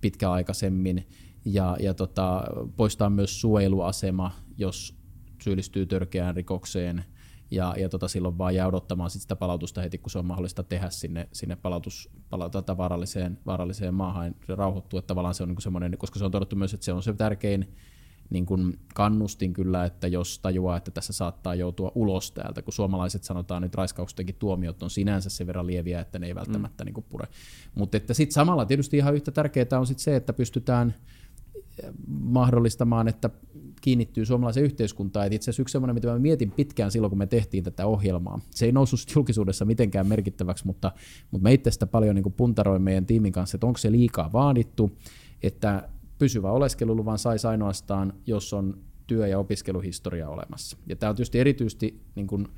[0.00, 1.06] pitkäaikaisemmin
[1.44, 2.44] ja, ja tota,
[2.76, 4.98] poistaa myös suojeluasema, jos
[5.42, 7.04] syyllistyy törkeään rikokseen
[7.50, 10.62] ja, ja tota, silloin vaan jää odottamaan sit sitä palautusta heti, kun se on mahdollista
[10.62, 14.98] tehdä sinne, sinne palautus, palauta vaaralliseen, vaaralliseen maahan ja rauhoittua.
[14.98, 17.12] Että tavallaan se on niin semmoinen, koska se on todettu myös, että se on se
[17.12, 17.74] tärkein
[18.30, 23.24] niin kuin kannustin kyllä, että jos tajuaa, että tässä saattaa joutua ulos täältä, kun suomalaiset
[23.24, 26.86] sanotaan nyt raiskaustenkin tuomiot on sinänsä sen verran lieviä, että ne ei välttämättä mm.
[26.86, 27.28] niin kuin pure.
[27.74, 30.94] Mutta että sitten samalla tietysti ihan yhtä tärkeää on sit se, että pystytään
[32.08, 33.30] mahdollistamaan, että
[33.80, 35.26] kiinnittyy suomalaiseen yhteiskuntaan.
[35.26, 38.40] Et itse asiassa yksi sellainen, mitä mä mietin pitkään silloin, kun me tehtiin tätä ohjelmaa.
[38.50, 40.92] Se ei noussut julkisuudessa mitenkään merkittäväksi, mutta,
[41.30, 44.98] mutta me itse sitä paljon niin puntaroin meidän tiimin kanssa, että onko se liikaa vaadittu,
[45.42, 50.76] että pysyvä oleskeluluvan saisi ainoastaan, jos on työ- ja opiskeluhistoria olemassa.
[50.86, 52.48] Ja tämä on tietysti erityisesti niin kuin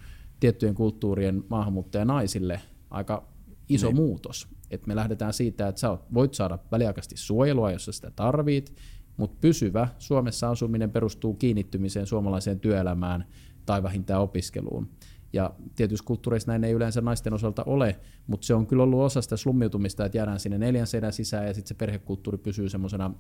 [0.41, 3.29] tiettyjen kulttuurien maahanmuuttajanaisille aika
[3.69, 3.97] iso niin.
[3.97, 4.49] muutos.
[4.71, 8.75] Et me lähdetään siitä, että sä voit saada väliaikaisesti suojelua, jos sä sitä tarvit,
[9.17, 13.25] mutta pysyvä Suomessa asuminen perustuu kiinnittymiseen suomalaiseen työelämään
[13.67, 14.89] tai vähintään opiskeluun.
[15.33, 19.23] Ja tietysti kulttuureissa näin ei yleensä naisten osalta ole, mutta se on kyllä ollut osa
[19.23, 23.15] sitä slummiutumista, että jäädään sinne neljän seinän sisään ja sitten se perhekulttuuri pysyy semmoisena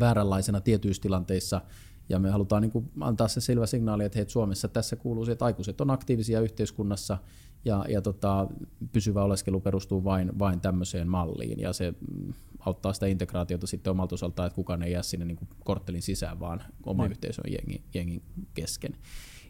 [0.00, 1.60] vääränlaisena tietyissä tilanteissa.
[2.08, 5.32] Ja me halutaan niin kuin antaa se selvä signaali, että hei, Suomessa tässä kuuluu se,
[5.32, 7.18] että aikuiset on aktiivisia yhteiskunnassa
[7.64, 8.46] ja, ja tota,
[8.92, 11.60] pysyvä oleskelu perustuu vain, vain tämmöiseen malliin.
[11.60, 15.36] Ja se mm, auttaa sitä integraatiota sitten omalta osaltaan, että kukaan ei jää sinne niin
[15.36, 17.10] kuin korttelin sisään, vaan oma mm.
[17.10, 18.22] yhteisön jengin, jengin
[18.54, 18.96] kesken.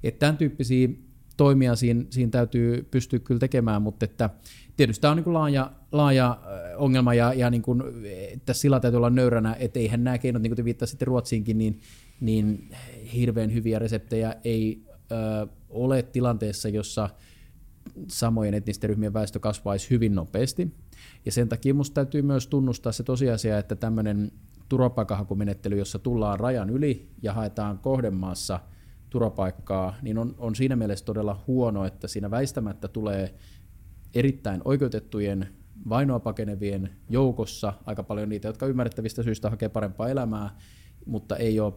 [0.02, 0.88] Että tämän tyyppisiä
[1.37, 4.31] toimia siinä, siinä täytyy pystyä kyllä tekemään, mutta että
[4.77, 6.40] tietysti tämä on niin kuin laaja, laaja
[6.77, 7.83] ongelma ja, ja niin kuin,
[8.44, 11.81] tässä sillä täytyy olla nöyränä, että eihän nämä keinot, niin kuin te viittasitte Ruotsiinkin, niin,
[12.20, 12.68] niin
[13.14, 17.11] hirveän hyviä reseptejä ei ö, ole tilanteessa, jossa
[18.09, 20.75] samojen etnisten ryhmien väestö kasvaisi hyvin nopeasti.
[21.27, 24.33] Ja sen takia minusta täytyy myös tunnustaa se tosiasia, että tämmöinen
[24.68, 28.61] turvapaikanhakumenettely, jossa tullaan rajan yli ja haetaan kohdemaassa
[29.14, 33.35] turvapaikkaa, niin on, on siinä mielessä todella huono, että siinä väistämättä tulee
[34.14, 35.48] erittäin oikeutettujen
[35.88, 40.57] vainoa pakenevien joukossa aika paljon niitä, jotka ymmärrettävistä syistä hakee parempaa elämää,
[41.07, 41.72] mutta ei ole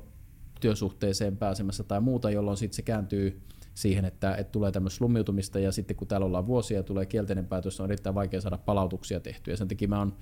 [0.62, 3.41] työsuhteeseen pääsemässä tai muuta, jolloin sitten se kääntyy
[3.73, 7.47] siihen, että, että tulee tämmöistä slummiutumista ja sitten kun täällä ollaan vuosia ja tulee kielteinen
[7.47, 9.56] päätös, on erittäin vaikea saada palautuksia tehtyä.
[9.56, 10.13] Sen takia mä oon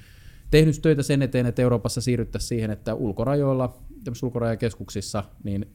[0.52, 3.78] tehnyt töitä sen eteen, että Euroopassa siirryttäisiin siihen, että ulkorajoilla,
[4.24, 5.66] ulkorajakeskuksissa, niin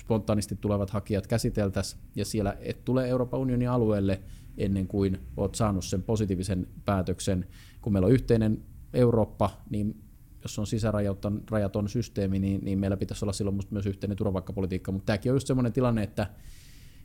[0.00, 4.20] spontaanisti tulevat hakijat käsiteltäisiin ja siellä et tule Euroopan unionin alueelle
[4.56, 7.46] ennen kuin olet saanut sen positiivisen päätöksen.
[7.82, 10.02] Kun meillä on yhteinen Eurooppa, niin
[10.42, 15.06] jos on sisärajaton rajaton systeemi, niin, niin meillä pitäisi olla silloin myös yhteinen turvapaikkapolitiikka, mutta
[15.06, 16.26] tämäkin on just sellainen tilanne, että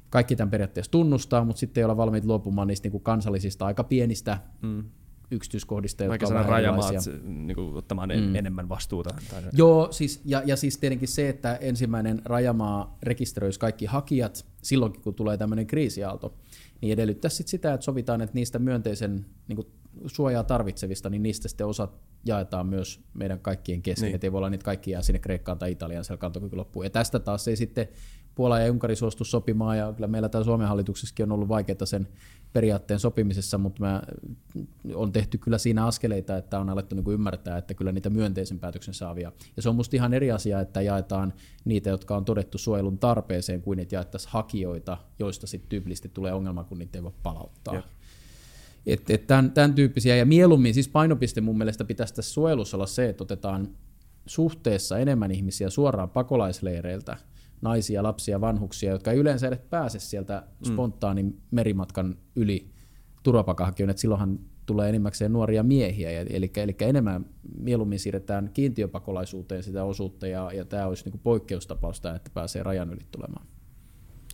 [0.09, 3.83] kaikki tämän periaatteessa tunnustaa, mutta sitten ei olla valmiit luopumaan niistä niin kuin kansallisista aika
[3.83, 4.83] pienistä mm.
[5.31, 8.35] Yksityiskohdista, Vaikka jotka on rajamaat niin kuin, ottamaan mm.
[8.35, 9.09] enemmän vastuuta.
[9.29, 9.43] Tai...
[9.53, 15.13] Joo, siis, ja, ja siis tietenkin se, että ensimmäinen rajamaa rekisteröisi kaikki hakijat silloinkin, kun
[15.13, 16.33] tulee tämmöinen kriisiaalto,
[16.81, 19.67] niin edellyttäisi sit sitä, että sovitaan, että niistä myönteisen niin kuin,
[20.05, 24.15] suojaa tarvitsevista, niin niistä sitten osat jaetaan myös meidän kaikkien kesken, niin.
[24.15, 26.85] että ei voi olla niitä kaikki jää sinne Kreikkaan tai Italiaan siellä kantokyky loppuun.
[26.85, 27.87] Ja tästä taas ei sitten
[28.35, 32.07] Puola ja Unkari suostu sopimaan, ja kyllä meillä täällä Suomen hallituksessakin on ollut vaikeaa sen
[32.53, 34.01] periaatteen sopimisessa, mutta mä,
[34.95, 38.93] on tehty kyllä siinä askeleita, että on alettu niin ymmärtää, että kyllä niitä myönteisen päätöksen
[38.93, 39.31] saavia.
[39.55, 41.33] Ja se on musta ihan eri asia, että jaetaan
[41.65, 46.63] niitä, jotka on todettu suojelun tarpeeseen, kuin että jaettaisiin hakijoita, joista sitten tyypillisesti tulee ongelma,
[46.63, 47.75] kun niitä ei voi palauttaa.
[47.75, 47.83] Ja.
[48.85, 52.85] Et, et tämän, tämän tyyppisiä, ja mieluummin siis painopiste mun mielestä pitäisi tässä suojelussa olla
[52.85, 53.69] se, että otetaan
[54.25, 57.17] suhteessa enemmän ihmisiä suoraan pakolaisleireiltä,
[57.63, 60.73] naisia, lapsia, vanhuksia, jotka ei yleensä edes pääse sieltä mm.
[60.73, 62.69] spontaanin merimatkan yli
[63.23, 67.25] turvapaikanhakijoille, että silloinhan tulee enimmäkseen nuoria miehiä, eli, eli enemmän
[67.59, 73.01] mieluummin siirretään kiintiöpakolaisuuteen sitä osuutta, ja, ja tämä olisi niin poikkeustapausta, että pääsee rajan yli
[73.11, 73.45] tulemaan.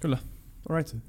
[0.01, 0.17] Kyllä.
[0.69, 0.93] Right.
[0.93, 0.99] Uh,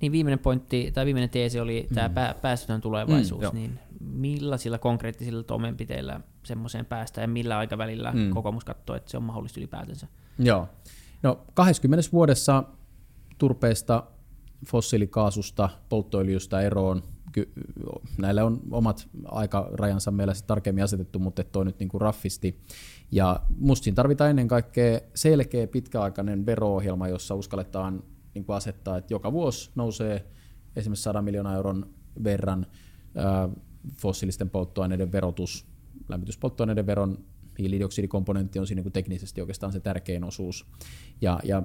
[0.00, 1.94] niin viimeinen pointti, tai viimeinen teesi oli mm.
[1.94, 8.30] tämä pää, päästötön tulevaisuus, mm, niin millaisilla konkreettisilla toimenpiteillä semmoiseen päästään ja millä aikavälillä mm.
[8.30, 10.06] kokoomus katsoo, että se on mahdollista ylipäätänsä?
[10.38, 10.68] Joo.
[11.22, 12.64] No 20 vuodessa
[13.38, 14.04] turpeesta,
[14.66, 17.02] fossiilikaasusta, polttoöljystä eroon.
[17.32, 17.52] Ky-
[18.18, 22.60] näille on omat aikarajansa meillä tarkemmin asetettu, mutta toi nyt niin kuin raffisti.
[23.12, 28.02] Ja musta tarvitaan ennen kaikkea selkeä pitkäaikainen vero-ohjelma, jossa uskalletaan
[28.34, 30.26] niin kuin asettaa, että joka vuosi nousee
[30.76, 31.90] esimerkiksi 100 miljoonaa euron
[32.24, 32.66] verran
[33.14, 33.48] ää,
[33.96, 35.66] fossiilisten polttoaineiden verotus,
[36.08, 37.24] lämmityspolttoaineiden veron
[37.58, 40.66] hiilidioksidikomponentti on siinä niin teknisesti oikeastaan se tärkein osuus.
[41.20, 41.62] Ja, ja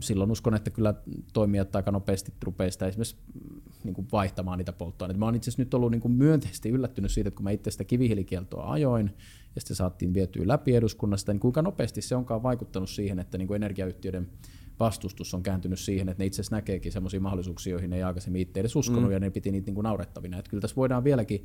[0.00, 0.94] silloin uskon, että kyllä
[1.32, 3.16] toimijat aika nopeasti rupeaa sitä esimerkiksi
[3.84, 5.18] niin kuin vaihtamaan niitä polttoaineita.
[5.18, 7.70] Mä oon itse asiassa nyt ollut niin kuin myönteisesti yllättynyt siitä, että kun mä itse
[7.70, 9.10] sitä kivihiilikieltoa ajoin,
[9.54, 13.48] ja sitten saatiin vietyä läpi eduskunnasta, niin kuinka nopeasti se onkaan vaikuttanut siihen, että niin
[13.48, 14.30] kuin energiayhtiöiden
[14.84, 18.42] vastustus on kääntynyt siihen, että ne itse asiassa näkeekin sellaisia mahdollisuuksia, joihin ne ei aikaisemmin
[18.42, 19.12] itse edes uskonut, mm.
[19.12, 20.38] ja ne piti niitä niin kuin naurettavina.
[20.38, 21.44] Että kyllä tässä voidaan vieläkin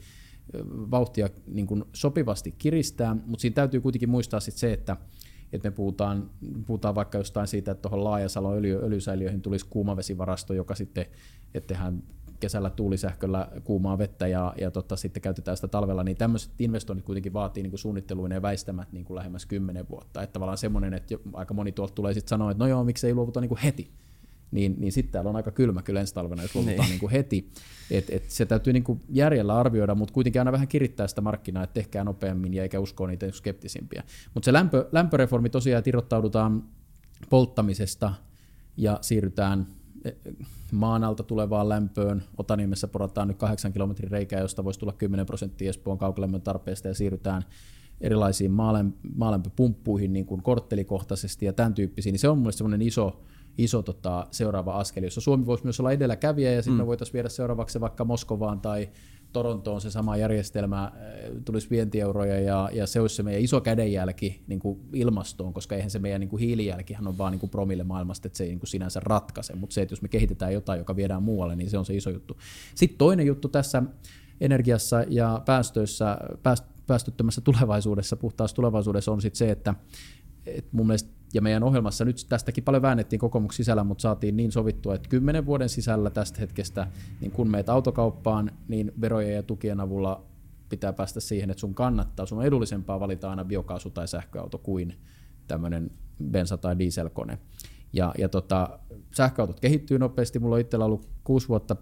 [0.91, 4.97] vauhtia niin kuin sopivasti kiristää, mutta siinä täytyy kuitenkin muistaa sit se, että
[5.54, 6.30] että me puhutaan,
[6.65, 11.06] puhutaan vaikka jostain siitä, että tuohon Laajasalon öljy, öljysäiliöihin tulisi kuumavesivarasto, joka sitten,
[11.54, 12.04] että tehdään
[12.39, 17.34] kesällä tuulisähköllä kuumaa vettä ja, ja tota, sitten käytetään sitä talvella, niin tämmöiset investoinnit kuitenkin
[17.34, 20.21] vaatii niin suunnitteluun ja väistämät niin kuin lähemmäs 10 vuotta.
[20.21, 23.41] Että tavallaan semmoinen, että aika moni tuolta tulee sitten sanoa, että no joo, miksei luovuta
[23.41, 23.91] niin kuin heti
[24.52, 27.00] niin, niin sitten täällä on aika kylmä kyllä ensi talvena, jos luovutaan niin.
[27.02, 27.52] niin heti.
[27.91, 31.63] Et, et se täytyy niin kuin järjellä arvioida, mutta kuitenkin aina vähän kirittää sitä markkinaa,
[31.63, 34.04] että tehkää nopeammin ja eikä uskoa niitä skeptisimpiä.
[34.34, 36.63] Mutta se lämpö, lämpöreformi tosiaan, että irrottaudutaan
[37.30, 38.13] polttamisesta
[38.78, 39.67] ja siirrytään
[40.71, 42.23] maan alta tulevaan lämpöön.
[42.38, 46.93] Otaniemessä porataan nyt 8 kilometrin reikää, josta voisi tulla 10 prosenttia Espoon kaukolämmön tarpeesta ja
[46.93, 47.41] siirrytään
[48.01, 48.51] erilaisiin
[49.15, 53.21] maalämpöpumppuihin niin kuin korttelikohtaisesti ja tämän tyyppisiin, niin se on mielestäni semmoinen iso,
[53.57, 56.81] iso tota, seuraava askel, jossa Suomi voisi myös olla edelläkävijä ja sitten mm.
[56.81, 58.89] me voitaisiin viedä seuraavaksi vaikka Moskovaan tai
[59.33, 60.91] Torontoon se sama järjestelmä, äh,
[61.45, 65.91] tulisi vientieuroja ja, ja se olisi se meidän iso kädenjälki niin kuin ilmastoon, koska eihän
[65.91, 68.59] se meidän niin kuin hiilijälkihän on vaan niin kuin promille maailmasta, että se ei niin
[68.59, 71.77] kuin sinänsä ratkaise, mutta se, että jos me kehitetään jotain, joka viedään muualle, niin se
[71.77, 72.37] on se iso juttu.
[72.75, 73.83] Sitten toinen juttu tässä
[74.41, 79.75] energiassa ja päästöissä, pääst, päästöttömässä tulevaisuudessa, puhtaassa tulevaisuudessa on sitten se, että
[80.47, 84.51] et mun mielestä, ja meidän ohjelmassa nyt tästäkin paljon väännettiin kokoomuksen sisällä, mutta saatiin niin
[84.51, 86.88] sovittua, että kymmenen vuoden sisällä tästä hetkestä,
[87.21, 90.23] niin kun meet autokauppaan, niin verojen ja tukien avulla
[90.69, 94.95] pitää päästä siihen, että sun kannattaa, sun on edullisempaa valita aina biokaasu- tai sähköauto kuin
[95.47, 95.91] tämmöinen
[96.23, 97.38] bensa- tai dieselkone.
[97.93, 98.79] Ja, ja tota,
[99.15, 100.39] sähköautot kehittyy nopeasti.
[100.39, 101.75] Mulla on itsellä ollut kuusi vuotta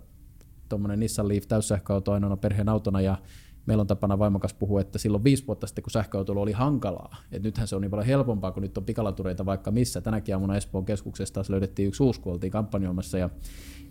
[0.69, 3.17] tuommoinen Nissan Leaf täyssähköauto ainoana perheen autona, ja
[3.65, 7.47] meillä on tapana vaimokas puhua, että silloin viisi vuotta sitten, kun sähköautoilu oli hankalaa, että
[7.47, 10.01] nythän se on niin paljon helpompaa, kun nyt on pikalatureita vaikka missä.
[10.01, 13.30] Tänäkin aamuna Espoon keskuksesta taas löydettiin yksi uusi, kun oltiin kampanjoimassa ja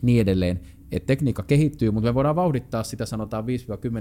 [0.02, 0.60] niin edelleen.
[0.92, 3.44] Et tekniikka kehittyy, mutta me voidaan vauhdittaa sitä sanotaan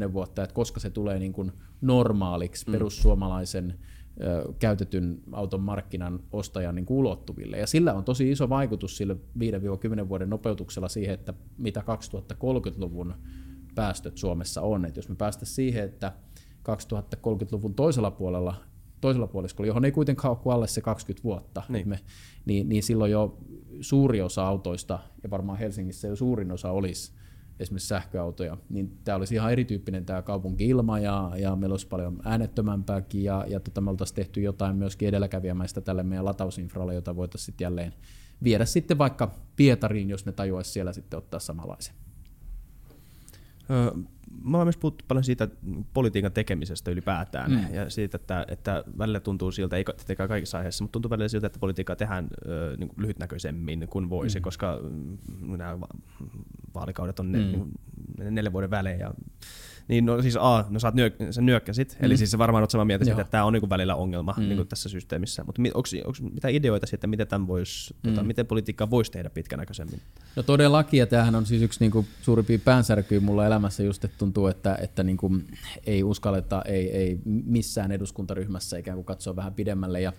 [0.10, 2.72] 5-10 vuotta, että koska se tulee niin kuin normaaliksi mm.
[2.72, 3.80] perussuomalaisen
[4.22, 7.58] ö, käytetyn auton markkinan ostajan niin ulottuville.
[7.58, 9.18] Ja sillä on tosi iso vaikutus sille
[10.04, 11.84] 5-10 vuoden nopeutuksella siihen, että mitä
[12.34, 13.14] 2030-luvun
[13.76, 14.86] päästöt Suomessa on.
[14.86, 16.12] Et jos me päästä siihen, että
[16.70, 18.56] 2030-luvun toisella puolella,
[19.02, 21.90] toisella puoliskolla, johon ei kuitenkaan ole alle se 20 vuotta, niin.
[21.90, 22.00] Me,
[22.46, 23.38] niin, niin silloin jo
[23.82, 27.14] suuri osa autoista, ja varmaan Helsingissä jo suurin osa olisi
[27.60, 33.24] esimerkiksi sähköautoja, niin tämä olisi ihan erityyppinen tämä kaupunki-ilma, ja, ja meillä olisi paljon äänettömämpääkin,
[33.24, 37.66] ja, ja tota, me oltaisiin tehty jotain myöskin edelläkävijämäistä tälle meidän latausinfralle, jota voitaisiin sitten
[37.66, 37.94] jälleen
[38.44, 41.96] viedä sitten vaikka Pietariin, jos ne tajuaisi siellä sitten ottaa samanlaisen.
[44.44, 45.48] Me ollaan myös puhuttu paljon siitä
[45.94, 47.74] politiikan tekemisestä ylipäätään mm.
[47.74, 51.48] ja siitä, että, että välillä tuntuu siltä, ei tietenkään kaikissa aiheissa, mutta tuntuu välillä siltä,
[51.48, 54.44] että politiikkaa tehdään ö, niin kuin lyhytnäköisemmin kuin voisi, mm.
[54.44, 55.78] koska mm, nämä
[56.76, 57.46] vaalikaudet on ne, mm.
[57.46, 59.14] niin, neljän vuoden välein ja
[59.88, 62.06] niin no siis A, no sä, oot nyök, sä nyökkäsit, mm.
[62.06, 64.44] eli siis sä varmaan oot samaa mieltä siitä, että tämä on niinku välillä ongelma mm.
[64.44, 65.44] niinku tässä systeemissä.
[65.44, 65.90] Mutta onko
[66.34, 68.10] mitä ideoita siitä, miten, tämän vois, mm.
[68.10, 70.02] tota, miten politiikkaa voisi tehdä pitkänäköisemmin?
[70.36, 74.48] No todellakin, ja tämähän on siis yksi niinku suurimpia päänsärkyjä mulla elämässä just, että tuntuu,
[74.48, 75.32] että, että niinku
[75.86, 80.02] ei uskalleta, ei, ei missään eduskuntaryhmässä ikään kuin katsoa vähän pidemmälle.
[80.02, 80.14] Ja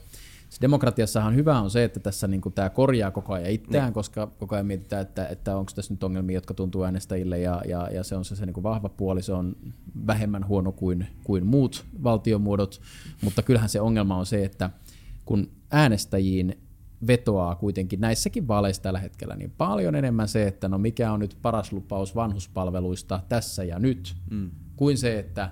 [0.60, 3.94] demokratiassahan hyvä on se, että tässä niin tämä korjaa koko ajan itseään, niin.
[3.94, 7.88] koska koko ajan mietitään, että, että onko tässä nyt ongelmia, jotka tuntuu äänestäjille, ja, ja,
[7.92, 9.56] ja se on se, se niin vahva puoli, se on
[10.06, 12.80] vähemmän huono kuin, kuin muut valtiomuodot,
[13.22, 14.70] mutta kyllähän se ongelma on se, että
[15.24, 16.58] kun äänestäjiin
[17.06, 21.38] vetoaa kuitenkin näissäkin vaaleissa tällä hetkellä niin paljon enemmän se, että no mikä on nyt
[21.42, 24.50] paras lupaus vanhuspalveluista tässä ja nyt, mm.
[24.76, 25.50] kuin se, että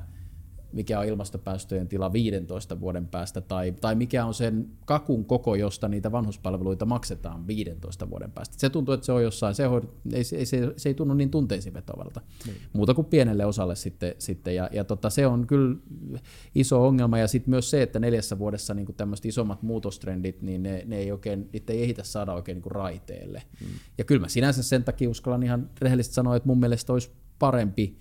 [0.73, 5.89] mikä on ilmastopäästöjen tila 15 vuoden päästä, tai, tai mikä on sen kakun koko, josta
[5.89, 8.55] niitä vanhuspalveluita maksetaan 15 vuoden päästä.
[8.59, 11.31] Se tuntuu, että se on jossain, se, on, ei, se, se, se ei tunnu niin
[11.31, 12.57] tunteisiin vetovalta, niin.
[12.73, 15.77] muuta kuin pienelle osalle sitten, sitten ja, ja tota, se on kyllä
[16.55, 20.83] iso ongelma, ja sitten myös se, että neljässä vuodessa niin tämmöiset isommat muutostrendit, niin ne,
[20.87, 23.43] ne ei oikein, niitä ei ehitä saada oikein niin raiteelle.
[23.61, 23.67] Mm.
[23.99, 27.99] Ja kyllä mä sinänsä sen takia uskallan ihan rehellisesti sanoa, että mun mielestä olisi parempi,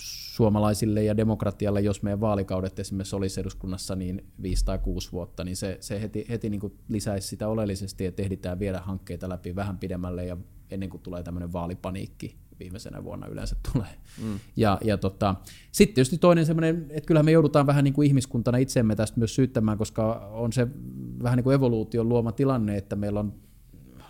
[0.00, 5.56] suomalaisille ja demokratialle, jos meidän vaalikaudet esimerkiksi olisi eduskunnassa niin viisi tai kuusi vuotta, niin
[5.56, 9.78] se, se heti, heti niin kuin lisäisi sitä oleellisesti, että ehditään viedä hankkeita läpi vähän
[9.78, 10.36] pidemmälle ja
[10.70, 13.88] ennen kuin tulee tämmöinen vaalipaniikki viimeisenä vuonna yleensä tulee.
[14.22, 14.38] Mm.
[14.56, 15.34] Ja, ja tota,
[15.72, 19.34] sitten tietysti toinen semmoinen, että kyllähän me joudutaan vähän niin kuin ihmiskuntana itsemme tästä myös
[19.34, 20.66] syyttämään, koska on se
[21.22, 23.34] vähän niin kuin evoluution luoma tilanne, että meillä on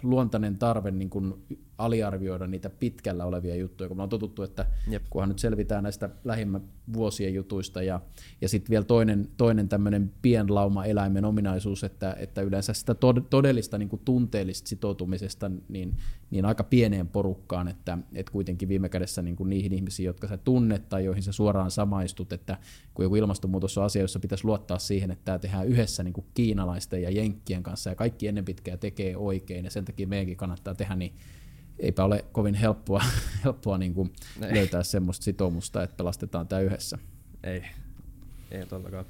[0.03, 1.35] luontainen tarve niin kuin
[1.80, 5.02] aliarvioida niitä pitkällä olevia juttuja, kun me on totuttu, että Jep.
[5.10, 6.62] kunhan nyt selvitään näistä lähimmän
[6.92, 8.00] vuosien jutuista ja,
[8.40, 12.94] ja sitten vielä toinen, toinen tämmöinen pienlauma eläimen ominaisuus, että, että yleensä sitä
[13.30, 15.96] todellista niin kuin tunteellista sitoutumisesta niin,
[16.30, 20.36] niin aika pieneen porukkaan, että, että kuitenkin viime kädessä niin kuin niihin ihmisiin, jotka sä
[20.36, 22.58] tunnet tai joihin sä suoraan samaistut, että
[22.94, 26.26] kun joku ilmastonmuutos on asia, jossa pitäisi luottaa siihen, että tämä tehdään yhdessä niin kuin
[26.34, 30.74] kiinalaisten ja jenkkien kanssa ja kaikki ennen pitkää tekee oikein ja sen takia meidänkin kannattaa
[30.74, 31.12] tehdä, niin
[31.80, 33.02] eipä ole kovin helppoa,
[33.44, 34.12] helppoa niin kuin
[34.54, 36.98] löytää semmoista sitoumusta, että pelastetaan tämä yhdessä.
[37.44, 37.62] Ei,
[38.50, 39.04] ei todellakaan.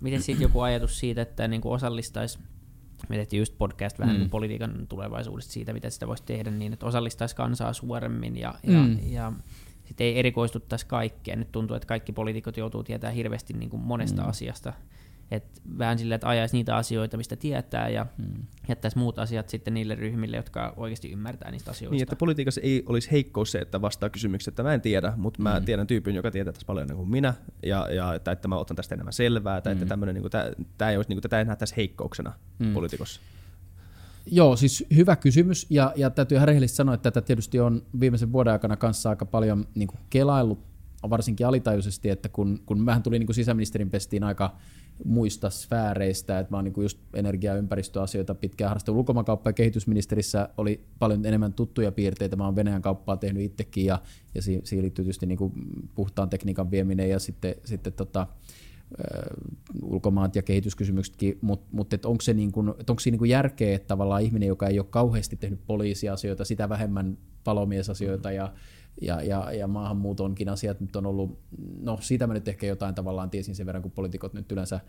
[0.00, 2.38] Miten sitten joku ajatus siitä, että niin kuin osallistaisi
[3.08, 4.30] me tehtiin just podcast vähän mm.
[4.30, 8.98] politiikan tulevaisuudesta siitä, mitä sitä voisi tehdä niin, että osallistaisi kansaa suoremmin ja, ja, mm.
[9.10, 9.32] ja
[9.84, 11.38] sitten ei erikoistuttaisi kaikkeen.
[11.38, 14.28] Nyt tuntuu, että kaikki poliitikot joutuu tietämään hirveästi niin kuin monesta mm.
[14.28, 14.72] asiasta
[15.32, 18.46] et vähän sillä, että ajaisi niitä asioita, mistä tietää, ja hmm.
[18.68, 21.94] jättäisi muut asiat sitten niille ryhmille, jotka oikeasti ymmärtää niistä asioista.
[21.94, 25.38] Niin, että politiikassa ei olisi heikkous se, että vastaa kysymyksiä, että mä en tiedä, mutta
[25.38, 25.50] hmm.
[25.50, 28.76] mä tiedän tyypin, joka tietää tässä paljon kuin minä, ja, ja että, että mä otan
[28.76, 29.82] tästä enemmän selvää, tai hmm.
[29.82, 32.74] että tämmöinen, niin kuin, tämä ei olisi, niin kuin, tätä ei nähtäisi heikkouksena hmm.
[32.74, 33.20] politiikossa.
[34.26, 38.32] Joo, siis hyvä kysymys, ja, ja täytyy ihan rehellisesti sanoa, että tätä tietysti on viimeisen
[38.32, 40.72] vuoden aikana kanssa aika paljon niin kuin kelaillut,
[41.10, 44.56] varsinkin alitajuisesti, että kun, kun vähän tuli niin kuin sisäministerin pestiin aika
[45.04, 48.98] muista sfääreistä, että mä oon niin just energia- ja ympäristöasioita pitkään harrastanut.
[48.98, 52.36] Ulkomaankauppa- ja kehitysministerissä oli paljon enemmän tuttuja piirteitä.
[52.36, 54.02] Mä oon Venäjän kauppaa tehnyt itsekin ja,
[54.34, 55.52] ja siihen, liittyy tietysti niin kuin
[55.94, 58.26] puhtaan tekniikan vieminen ja sitten, sitten tota,
[59.82, 64.22] ulkomaat ja kehityskysymyksetkin, mutta mut, onko, se niin kuin, onko siinä niin järkeä, että tavallaan
[64.22, 68.52] ihminen, joka ei ole kauheasti tehnyt poliisiasioita, sitä vähemmän palomiesasioita ja
[69.00, 71.38] ja, ja, ja maahanmuutonkin asiat nyt on ollut,
[71.80, 74.80] no siitä mä nyt ehkä jotain tavallaan tiesin sen verran, kun poliitikot nyt yleensä,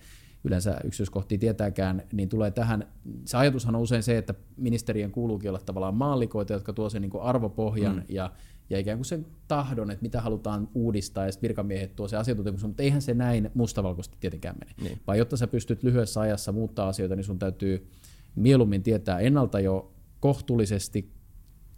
[0.44, 2.88] yleensä yksityiskohtia tietääkään, niin tulee tähän,
[3.26, 7.12] se ajatushan on usein se, että ministerien kuuluukin olla tavallaan maallikoita, jotka tuo sen niin
[7.22, 8.04] arvopohjan mm.
[8.10, 8.32] ja,
[8.70, 12.64] ja ikään kuin sen tahdon, että mitä halutaan uudistaa, ja sitten virkamiehet tuo se asiantuntemus,
[12.64, 14.72] mutta eihän se näin mustavalkoisesti tietenkään mene.
[14.82, 15.00] Niin.
[15.08, 17.88] Vaan jotta sä pystyt lyhyessä ajassa muuttaa asioita, niin sun täytyy
[18.36, 21.14] mieluummin tietää ennalta jo kohtuullisesti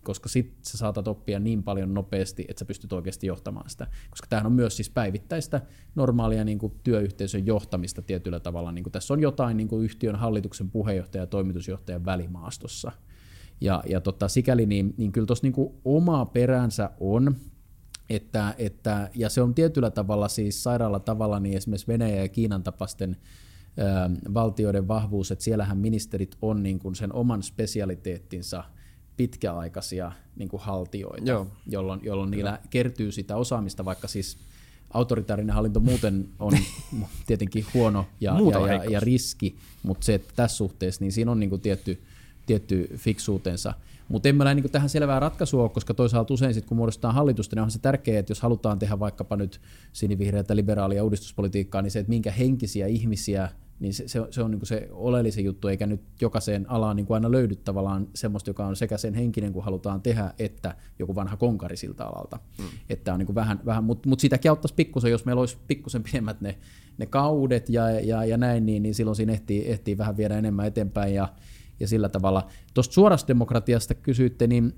[0.05, 3.87] koska sit sä saatat oppia niin paljon nopeasti, että sä pystyt oikeasti johtamaan sitä.
[4.09, 5.61] Koska tämähän on myös siis päivittäistä
[5.95, 8.71] normaalia niin kuin työyhteisön johtamista tietyllä tavalla.
[8.71, 12.91] Niin kuin tässä on jotain niin kuin yhtiön hallituksen puheenjohtaja ja toimitusjohtajan välimaastossa.
[13.61, 17.35] Ja, ja tota, sikäli niin, niin kyllä tuossa niin oma peränsä on,
[18.09, 22.63] että, että, ja se on tietyllä tavalla siis sairaalla tavalla niin esimerkiksi Venäjä ja Kiinan
[22.63, 23.17] tapasten
[24.33, 28.63] valtioiden vahvuus, että siellähän ministerit on niin kuin sen oman spesialiteettinsa–
[29.17, 31.47] pitkäaikaisia niin kuin haltioita, Joo.
[31.67, 34.38] jolloin, jolloin niillä kertyy sitä osaamista, vaikka siis
[34.93, 36.54] autoritaarinen hallinto muuten on
[37.28, 41.39] tietenkin huono ja, ja, ja, ja riski, mutta se, että tässä suhteessa, niin siinä on
[41.39, 42.01] niin kuin tietty,
[42.45, 43.73] tietty fiksuutensa.
[44.08, 47.56] Mutta en mä näe niin tähän selvää ratkaisua, koska toisaalta usein sit, kun muodostetaan hallitusta,
[47.56, 49.62] niin on se tärkeää, että jos halutaan tehdä vaikkapa nyt
[49.93, 54.65] sinivihreätä liberaalia uudistuspolitiikkaa, niin se, että minkä henkisiä ihmisiä niin se, se, se on niin
[54.65, 58.75] se oleellisen juttu, eikä nyt jokaiseen alaan niin kuin aina löydy tavallaan semmoista, joka on
[58.75, 62.39] sekä sen henkinen, kun halutaan tehdä, että joku vanha konkari siltä alalta.
[62.57, 62.65] Mm.
[62.89, 66.03] Että on niin kuin vähän, vähän mutta mut sitäkin auttaisi pikkusen, jos meillä olisi pikkusen
[66.03, 66.57] pidemmät ne,
[66.97, 70.67] ne kaudet ja, ja, ja näin, niin, niin silloin siinä ehtii, ehtii vähän viedä enemmän
[70.67, 71.29] eteenpäin ja,
[71.79, 72.47] ja sillä tavalla.
[72.73, 74.73] Tuosta suorasta demokratiasta kysyitte, niin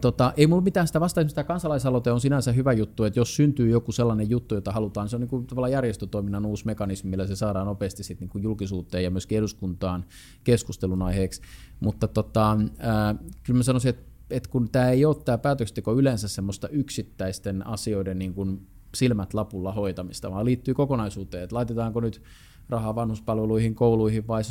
[0.00, 3.70] Tota, ei mulla mitään sitä vasta, tämä kansalaisaloite on sinänsä hyvä juttu, että jos syntyy
[3.70, 7.36] joku sellainen juttu, jota halutaan, se on niin kuin tavallaan järjestötoiminnan uusi mekanismi, millä se
[7.36, 10.04] saadaan nopeasti sit niin kuin julkisuuteen ja myöskin eduskuntaan
[10.44, 11.42] keskustelun aiheeksi.
[11.80, 16.28] Mutta tota, ää, kyllä mä sanoisin, että, että kun tämä ei ole tämä päätöksenteko yleensä
[16.28, 22.22] semmoista yksittäisten asioiden niin kuin silmät lapulla hoitamista, vaan liittyy kokonaisuuteen, että laitetaanko nyt
[22.68, 24.42] rahaa vanhuspalveluihin, kouluihin vai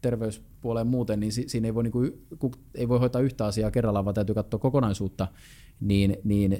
[0.00, 4.14] terveyspuoleen muuten, niin siinä ei voi, niin kuin, ei voi hoitaa yhtä asiaa kerrallaan, vaan
[4.14, 5.28] täytyy katsoa kokonaisuutta,
[5.80, 6.58] niin, niin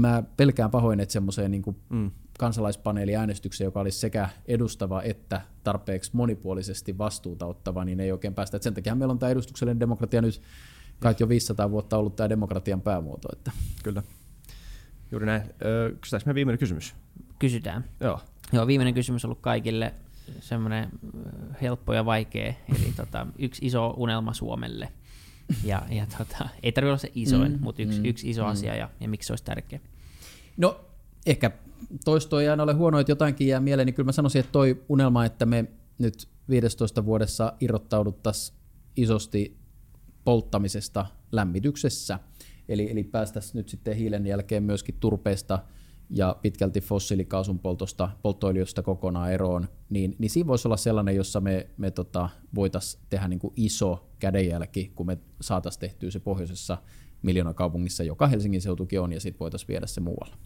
[0.00, 2.10] mä pelkään pahoin, että semmoiseen niin kuin mm.
[2.38, 8.56] kansalaispaneeliäänestykseen, joka olisi sekä edustava että tarpeeksi monipuolisesti vastuuta ottava, niin ei oikein päästä.
[8.56, 10.42] Et sen takia meillä on tämä edustuksellinen demokratia nyt
[11.00, 13.28] kai jo 500 vuotta ollut tämä demokratian päämuoto.
[13.32, 13.52] Että.
[13.82, 14.02] Kyllä.
[15.10, 15.42] Juuri näin.
[16.00, 16.94] Kysytäänkö me viimeinen kysymys?
[17.38, 17.84] Kysytään.
[18.00, 18.20] Joo.
[18.52, 19.94] Joo, viimeinen kysymys on ollut kaikille
[20.40, 20.88] semmoinen
[21.62, 24.88] helppo ja vaikea, eli tota, yksi iso unelma Suomelle.
[25.64, 28.48] Ja, ja tota, ei tarvitse olla se isoin, mm, mutta yksi, mm, yksi iso mm.
[28.48, 29.80] asia ja, ja miksi se olisi tärkeä.
[30.56, 30.80] No
[31.26, 31.50] ehkä
[32.04, 34.84] toisto ei aina ole huono, että jotainkin jää mieleen, niin kyllä mä sanoisin, että toi
[34.88, 35.64] unelma, että me
[35.98, 38.58] nyt 15 vuodessa irrottauduttaisiin
[38.96, 39.56] isosti
[40.24, 42.18] polttamisesta lämmityksessä,
[42.68, 45.58] eli, eli päästäisiin nyt sitten hiilen jälkeen myöskin turpeesta–
[46.14, 51.66] ja pitkälti fossiilikaasun poltosta, polttoöljystä kokonaan eroon, niin, niin siinä voisi olla sellainen, jossa me,
[51.76, 56.78] me tota, voitaisiin tehdä niin kuin iso kädenjälki, kun me saataisiin tehtyä se pohjoisessa
[57.22, 60.36] miljoona kaupungissa, joka Helsingin seutukin on, ja sitten voitaisiin viedä se muualle.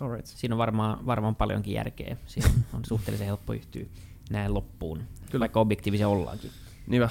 [0.00, 0.26] Alright.
[0.26, 2.16] Siinä on varmaan, varmaan paljonkin järkeä.
[2.26, 3.84] Siinä on suhteellisen helppo yhtyä
[4.30, 5.40] näin loppuun, Kyllä.
[5.40, 6.50] vaikka objektiivisia ollaankin.
[6.86, 7.10] Niinpä.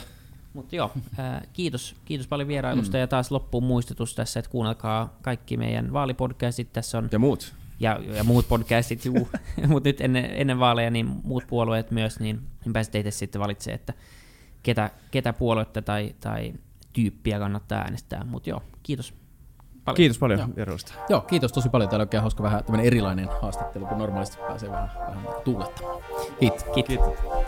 [0.57, 3.01] Mutta joo, ää, kiitos, kiitos paljon vierailusta mm.
[3.01, 6.73] ja taas loppuun muistutus tässä, että kuunnelkaa kaikki meidän vaalipodcastit.
[6.73, 7.53] Tässä on ja muut.
[7.79, 9.29] Ja, ja muut podcastit, juu.
[9.67, 13.75] mutta nyt ennen, ennen vaaleja niin muut puolueet myös, niin, niin pääsette itse sitten valitsemaan,
[13.75, 13.93] että
[14.63, 16.53] ketä, ketä puoluetta tai, tai
[16.93, 18.23] tyyppiä kannattaa äänestää.
[18.23, 19.13] Mutta joo, kiitos
[19.85, 19.95] paljon.
[19.95, 20.93] Kiitos paljon vierailusta.
[21.09, 21.89] Joo, kiitos tosi paljon.
[21.89, 26.03] Täällä on oikein hauska vähän tämmöinen erilainen haastattelu, kun normaalisti pääsee vähän, vähän tuulettamaan.
[26.39, 26.63] Kiitos.
[26.63, 26.87] Kiitos.
[26.87, 27.36] Kiitos.